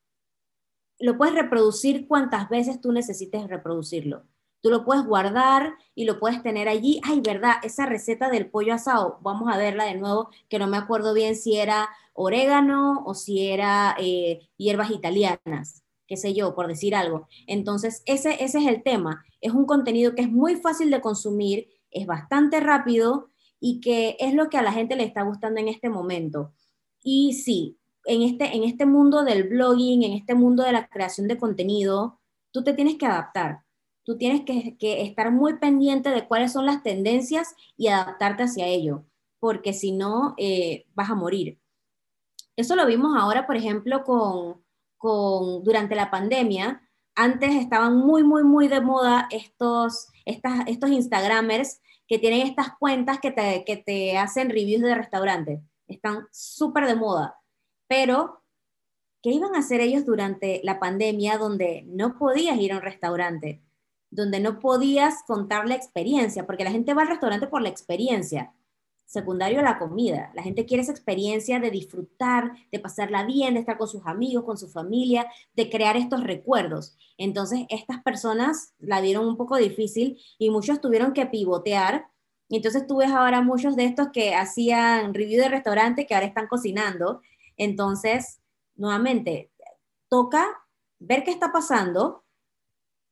[0.98, 4.24] lo puedes reproducir cuantas veces tú necesites reproducirlo.
[4.66, 7.00] Tú lo puedes guardar y lo puedes tener allí.
[7.04, 7.52] Ay, ¿verdad?
[7.62, 11.36] Esa receta del pollo asado, vamos a verla de nuevo, que no me acuerdo bien
[11.36, 17.28] si era orégano o si era eh, hierbas italianas, qué sé yo, por decir algo.
[17.46, 19.24] Entonces, ese, ese es el tema.
[19.40, 23.28] Es un contenido que es muy fácil de consumir, es bastante rápido
[23.60, 26.54] y que es lo que a la gente le está gustando en este momento.
[27.04, 31.28] Y sí, en este, en este mundo del blogging, en este mundo de la creación
[31.28, 32.18] de contenido,
[32.50, 33.65] tú te tienes que adaptar
[34.06, 39.04] tú tienes que, estar muy pendiente de cuáles son las tendencias y adaptarte hacia ello,
[39.40, 41.58] porque si no, eh, vas a morir.
[42.54, 46.88] Eso lo vimos ahora, por ejemplo, con, durante la pandemia.
[47.16, 53.18] Antes estaban muy, muy, muy de moda estos, estas, estos Instagramers que tienen estas cuentas
[53.18, 55.60] que te, que te hacen reviews de restaurantes.
[55.88, 57.40] Están súper de moda.
[57.88, 58.44] Pero,
[59.20, 63.65] ¿qué iban a hacer ellos durante la pandemia donde no podías ir a un restaurante?
[64.10, 68.52] Donde no podías contar la experiencia, porque la gente va al restaurante por la experiencia,
[69.06, 70.30] secundario la comida.
[70.34, 74.44] La gente quiere esa experiencia de disfrutar, de pasarla bien, de estar con sus amigos,
[74.44, 76.96] con su familia, de crear estos recuerdos.
[77.16, 82.08] Entonces, estas personas la dieron un poco difícil y muchos tuvieron que pivotear.
[82.48, 86.48] Entonces, tú ves ahora muchos de estos que hacían review de restaurante que ahora están
[86.48, 87.22] cocinando.
[87.56, 88.40] Entonces,
[88.74, 89.50] nuevamente,
[90.08, 90.46] toca
[90.98, 92.24] ver qué está pasando,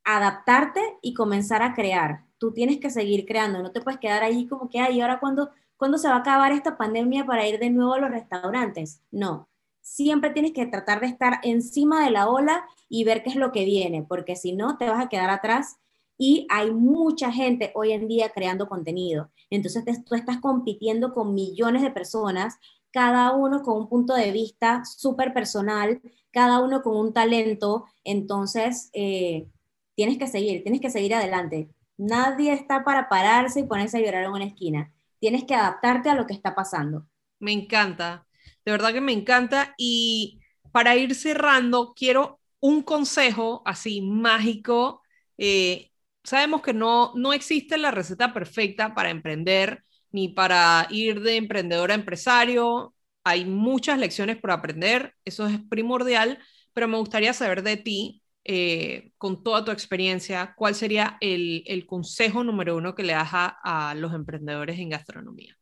[0.04, 4.46] adaptarte y comenzar a crear tú tienes que seguir creando, no te puedes quedar ahí
[4.46, 5.48] como que, ay, ahora cuándo,
[5.78, 9.00] ¿cuándo se va a acabar esta pandemia para ir de nuevo a los restaurantes?
[9.10, 9.48] No,
[9.80, 13.50] siempre tienes que tratar de estar encima de la ola y ver qué es lo
[13.50, 15.78] que viene, porque si no, te vas a quedar atrás
[16.18, 19.30] y hay mucha gente hoy en día creando contenido.
[19.48, 22.58] Entonces tú estás compitiendo con millones de personas,
[22.90, 27.86] cada uno con un punto de vista súper personal, cada uno con un talento.
[28.04, 29.48] Entonces, eh,
[29.94, 31.68] tienes que seguir, tienes que seguir adelante.
[31.96, 34.92] Nadie está para pararse y ponerse a llorar en una esquina.
[35.20, 37.06] Tienes que adaptarte a lo que está pasando.
[37.38, 38.26] Me encanta,
[38.64, 39.74] de verdad que me encanta.
[39.78, 40.40] Y
[40.72, 45.02] para ir cerrando, quiero un consejo así mágico.
[45.38, 45.90] Eh,
[46.22, 51.90] sabemos que no, no existe la receta perfecta para emprender ni para ir de emprendedor
[51.90, 52.94] a empresario.
[53.24, 56.38] Hay muchas lecciones por aprender, eso es primordial,
[56.72, 62.44] pero me gustaría saber de ti, eh, con toda tu experiencia, cuál sería el, consejo
[62.44, 65.56] número uno que le das a los emprendedores en gastronomía.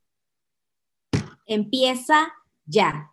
[1.47, 2.33] Empieza
[2.64, 3.12] ya.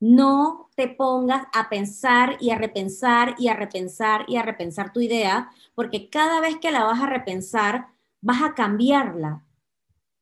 [0.00, 5.00] No te pongas a pensar y a repensar y a repensar y a repensar tu
[5.00, 7.88] idea, porque cada vez que la vas a repensar,
[8.20, 9.44] vas a cambiarla.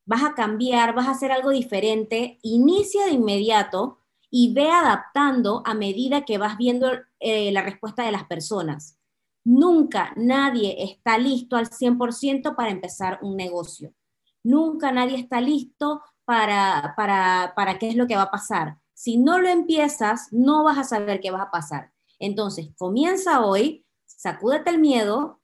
[0.05, 2.39] Vas a cambiar, vas a hacer algo diferente.
[2.43, 3.99] Inicia de inmediato
[4.33, 8.99] y ve adaptando a medida que vas viendo eh, la respuesta de las personas.
[9.45, 13.95] Nunca nadie está listo al 100% para empezar un negocio.
[14.43, 19.17] Nunca nadie está listo para, para, para qué es lo que va a pasar si
[19.17, 21.91] no lo empiezas, no vas a saber qué va a pasar.
[22.21, 25.41] Entonces, comienza hoy, sacúdete el miedo,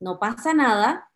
[0.00, 1.10] no pasa nada,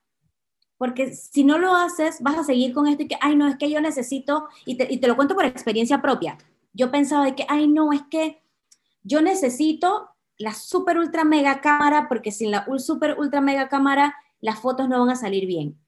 [0.77, 3.57] porque si no lo haces, vas a seguir con esto y que, ay, no, es
[3.57, 6.37] que yo necesito, y te, lo cuento por experiencia propia.
[6.77, 8.43] Yo pensaba de que, ay, no, es que
[9.03, 14.61] yo necesito la super ultra mega cámara, porque sin la super ultra mega cámara, las
[14.61, 15.79] fotos no van a salir bien.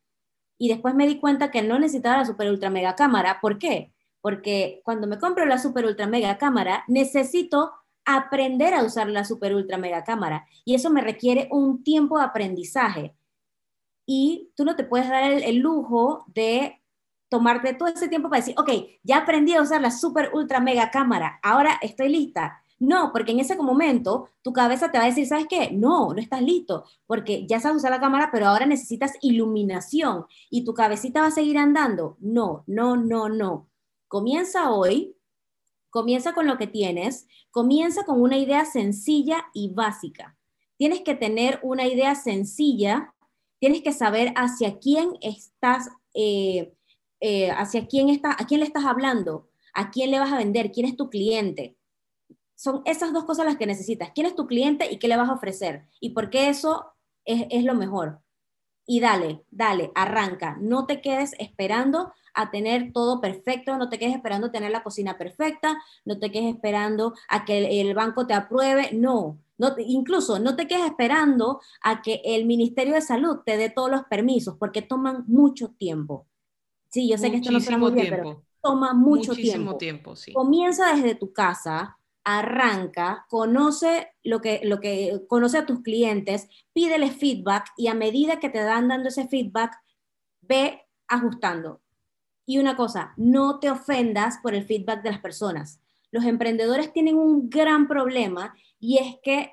[0.59, 3.39] Y después me di cuenta que no necesitaba la super ultra mega cámara.
[3.41, 3.93] ¿Por qué?
[4.21, 7.73] porque cuando me compro la super ultra mega cámara, necesito
[8.05, 12.25] aprender a usar la super ultra mega cámara y eso me requiere un tiempo de
[12.25, 13.15] aprendizaje.
[14.07, 16.81] Y tú no te puedes dar el, lujo de
[17.29, 18.71] tomarte todo ese tiempo para decir, ok,
[19.03, 22.63] ya aprendí a usar la super ultra mega cámara, ahora estoy lista.
[22.81, 25.71] No, porque en ese momento tu cabeza te va a decir, ¿sabes qué?
[25.73, 30.65] No, no estás listo, porque ya sabes usar la cámara, pero ahora necesitas iluminación y
[30.65, 32.17] tu cabecita va a seguir andando.
[32.21, 33.69] No, no, no, no.
[34.07, 35.17] Comienza hoy,
[35.91, 40.37] comienza con lo que tienes, comienza con una idea sencilla y básica.
[40.77, 43.13] Tienes que tener una idea sencilla,
[43.59, 46.73] tienes que saber hacia quién estás, eh,
[47.21, 50.73] eh, hacia quién está, a quién le estás hablando, a quién le vas a vender,
[50.73, 51.77] quién es tu cliente.
[52.55, 54.11] Son esas dos cosas las que necesitas.
[54.15, 55.87] ¿Quién es tu cliente y qué le vas a ofrecer?
[56.01, 56.93] Y por qué eso
[57.25, 58.21] es, lo mejor.
[58.87, 60.57] Y dale, dale, arranca.
[60.61, 65.19] No te quedes esperando a tener todo perfecto, no te quedes esperando tener la cocina
[65.19, 70.57] perfecta, no te quedes esperando a que el, banco te apruebe, no, no incluso no
[70.57, 74.83] te quedes esperando a que el Ministerio de Salud te dé todos los permisos, porque
[74.83, 76.27] toman mucho tiempo.
[76.99, 80.17] Sí, yo sé que esto no suena muy bien, pero toma mucho Muchísimo tiempo.
[80.17, 80.33] sí.
[80.33, 87.13] Comienza desde tu casa, arranca, conoce lo que, lo que conoce a tus clientes, pídele
[87.13, 89.77] feedback y a medida que te dan dando ese feedback,
[90.41, 91.83] ve ajustando.
[92.47, 95.81] Y una cosa, no te ofendas por el feedback de las personas.
[96.11, 99.53] Los emprendedores tienen un gran problema y es que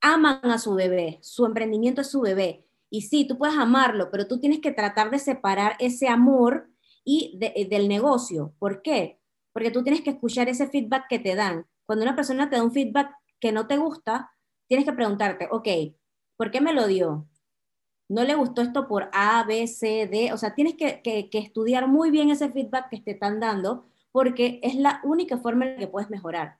[0.00, 2.64] aman a su bebé, su emprendimiento es su bebé.
[2.90, 6.70] Y sí, tú puedes amarlo, pero tú tienes que tratar de separar ese amor
[7.06, 8.52] y eh, del negocio.
[8.58, 9.18] ¿Por qué?
[9.54, 11.66] Porque tú tienes que escuchar ese feedback que te dan.
[11.86, 14.30] Cuando una persona te da un feedback que no te gusta,
[14.66, 15.68] tienes que preguntarte, ok,
[16.36, 17.26] ¿por qué me lo dio?
[18.08, 20.32] no le gustó esto por A, B, C, D.
[20.32, 21.00] O sea, tienes que,
[21.32, 25.74] estudiar muy bien ese feedback que te están dando porque es la única forma en
[25.74, 26.58] la que puedes mejorar.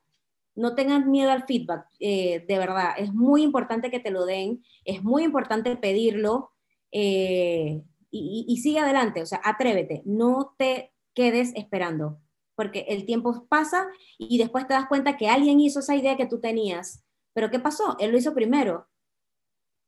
[0.55, 2.91] No tengan miedo al feedback, eh, de verdad.
[2.99, 6.51] Es muy importante que te lo den, es muy importante pedirlo
[6.93, 9.23] eh, y, y sigue adelante.
[9.23, 12.21] O sea, atrévete, no te quedes esperando
[12.57, 13.87] porque el tiempo pasa
[14.19, 17.05] y después te das cuenta que alguien hizo esa idea que tú tenías.
[17.35, 17.97] Pero ¿qué pasó?
[18.01, 18.89] Él lo hizo primero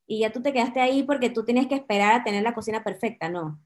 [0.06, 2.82] y ya tú te quedaste ahí porque tú tienes que esperar a tener la cocina
[2.82, 3.60] perfecta, no.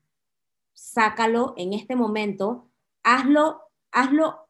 [0.74, 2.68] Sácalo en este momento,
[3.04, 4.48] hazlo, hazlo,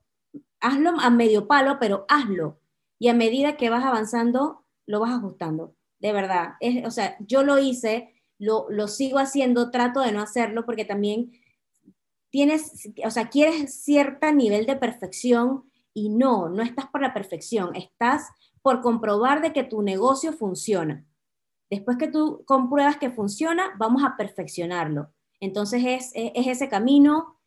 [0.61, 2.61] hazlo a medio palo, pero hazlo.
[2.99, 5.75] Y a medida que vas avanzando, lo vas ajustando.
[5.99, 6.55] De verdad.
[6.87, 11.33] O sea, yo lo hice, lo, lo sigo haciendo, trato de no hacerlo porque también
[12.31, 15.65] tienes, o sea, quieres cierto nivel de perfección
[15.95, 18.29] y no, no estás por la perfección, estás
[18.63, 21.07] por comprobar de que tu negocio funciona
[21.73, 25.11] Después que tú compruebas que funciona, vamos a perfeccionarlo.
[25.41, 27.39] Entonces es, es, ese camino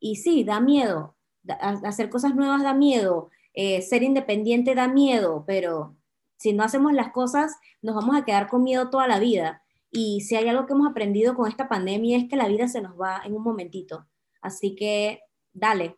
[0.00, 1.16] y sí, da miedo.
[1.46, 3.30] hacer cosas nuevas da miedo.
[3.54, 5.96] Eh, ser independiente da miedo, pero
[6.38, 9.62] si no hacemos las cosas, nos vamos a quedar con miedo toda la vida.
[9.90, 12.80] Y si hay algo que hemos aprendido con esta pandemia es que la vida se
[12.80, 14.06] nos va en un momentito.
[14.40, 15.20] Así que
[15.52, 15.96] dale.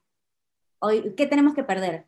[0.79, 2.07] Hoy, ¿Qué tenemos que perder?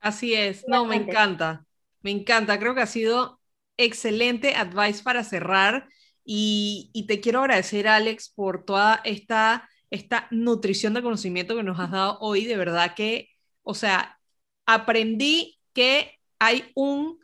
[0.00, 0.64] Así es.
[0.68, 1.66] No, me encanta.
[2.02, 2.58] Me encanta.
[2.58, 3.40] Creo que ha sido
[3.76, 5.88] excelente advice para cerrar.
[6.24, 11.80] Y, y te quiero agradecer, Alex, por toda esta, esta nutrición de conocimiento que nos
[11.80, 12.44] has dado hoy.
[12.44, 13.30] De verdad que,
[13.62, 14.18] o sea,
[14.66, 17.23] aprendí que hay un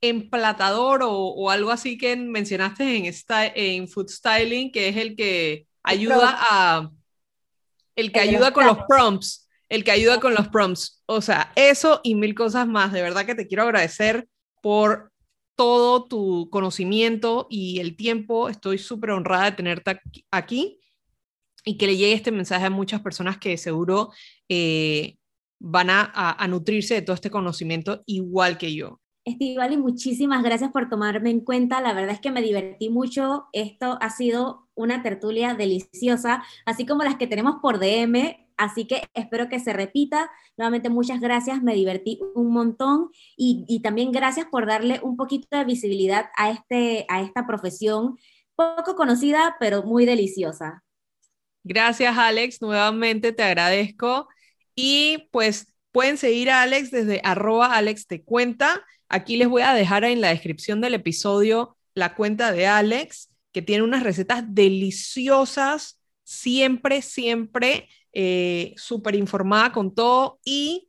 [0.00, 3.14] emplatador o, algo así que mencionaste en,
[3.54, 6.90] en Food Styling, que es el que ayuda a...
[7.96, 11.02] El que ayuda con los prompts, el que ayuda con los prompts.
[11.06, 12.92] O sea, eso y mil cosas más.
[12.92, 14.28] De verdad que te quiero agradecer
[14.62, 15.10] por
[15.56, 18.48] todo tu conocimiento y el tiempo.
[18.48, 20.78] Estoy súper honrada de tenerte aquí
[21.64, 24.12] y que le llegue este mensaje a muchas personas que seguro
[24.48, 25.16] eh,
[25.58, 29.00] van a, a, nutrirse de todo este conocimiento igual que yo.
[29.28, 31.82] Estivali, muchísimas gracias por tomarme en cuenta.
[31.82, 33.48] La verdad es que me divertí mucho.
[33.52, 38.48] Esto ha sido una tertulia deliciosa, así como las que tenemos por DM.
[38.56, 40.30] Así que espero que se repita.
[40.56, 41.62] Nuevamente, muchas gracias.
[41.62, 47.04] Me divertí un montón y, también gracias por darle un poquito de visibilidad a, este,
[47.10, 48.16] a esta profesión
[48.56, 50.84] poco conocida, pero muy deliciosa.
[51.64, 52.62] Gracias, Alex.
[52.62, 54.26] Nuevamente te agradezco.
[54.74, 59.74] Y pues pueden seguir a Alex desde arroba Alex te cuenta Aquí les voy a
[59.74, 66.00] dejar en la descripción del episodio la cuenta de Alex, que tiene unas recetas deliciosas,
[66.22, 70.88] siempre, siempre eh, súper informada con todo y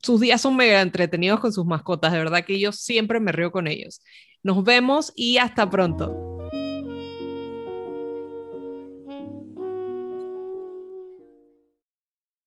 [0.00, 3.50] sus días son mega entretenidos con sus mascotas, de verdad que yo siempre me río
[3.50, 4.00] con ellos.
[4.42, 6.37] Nos vemos y hasta pronto.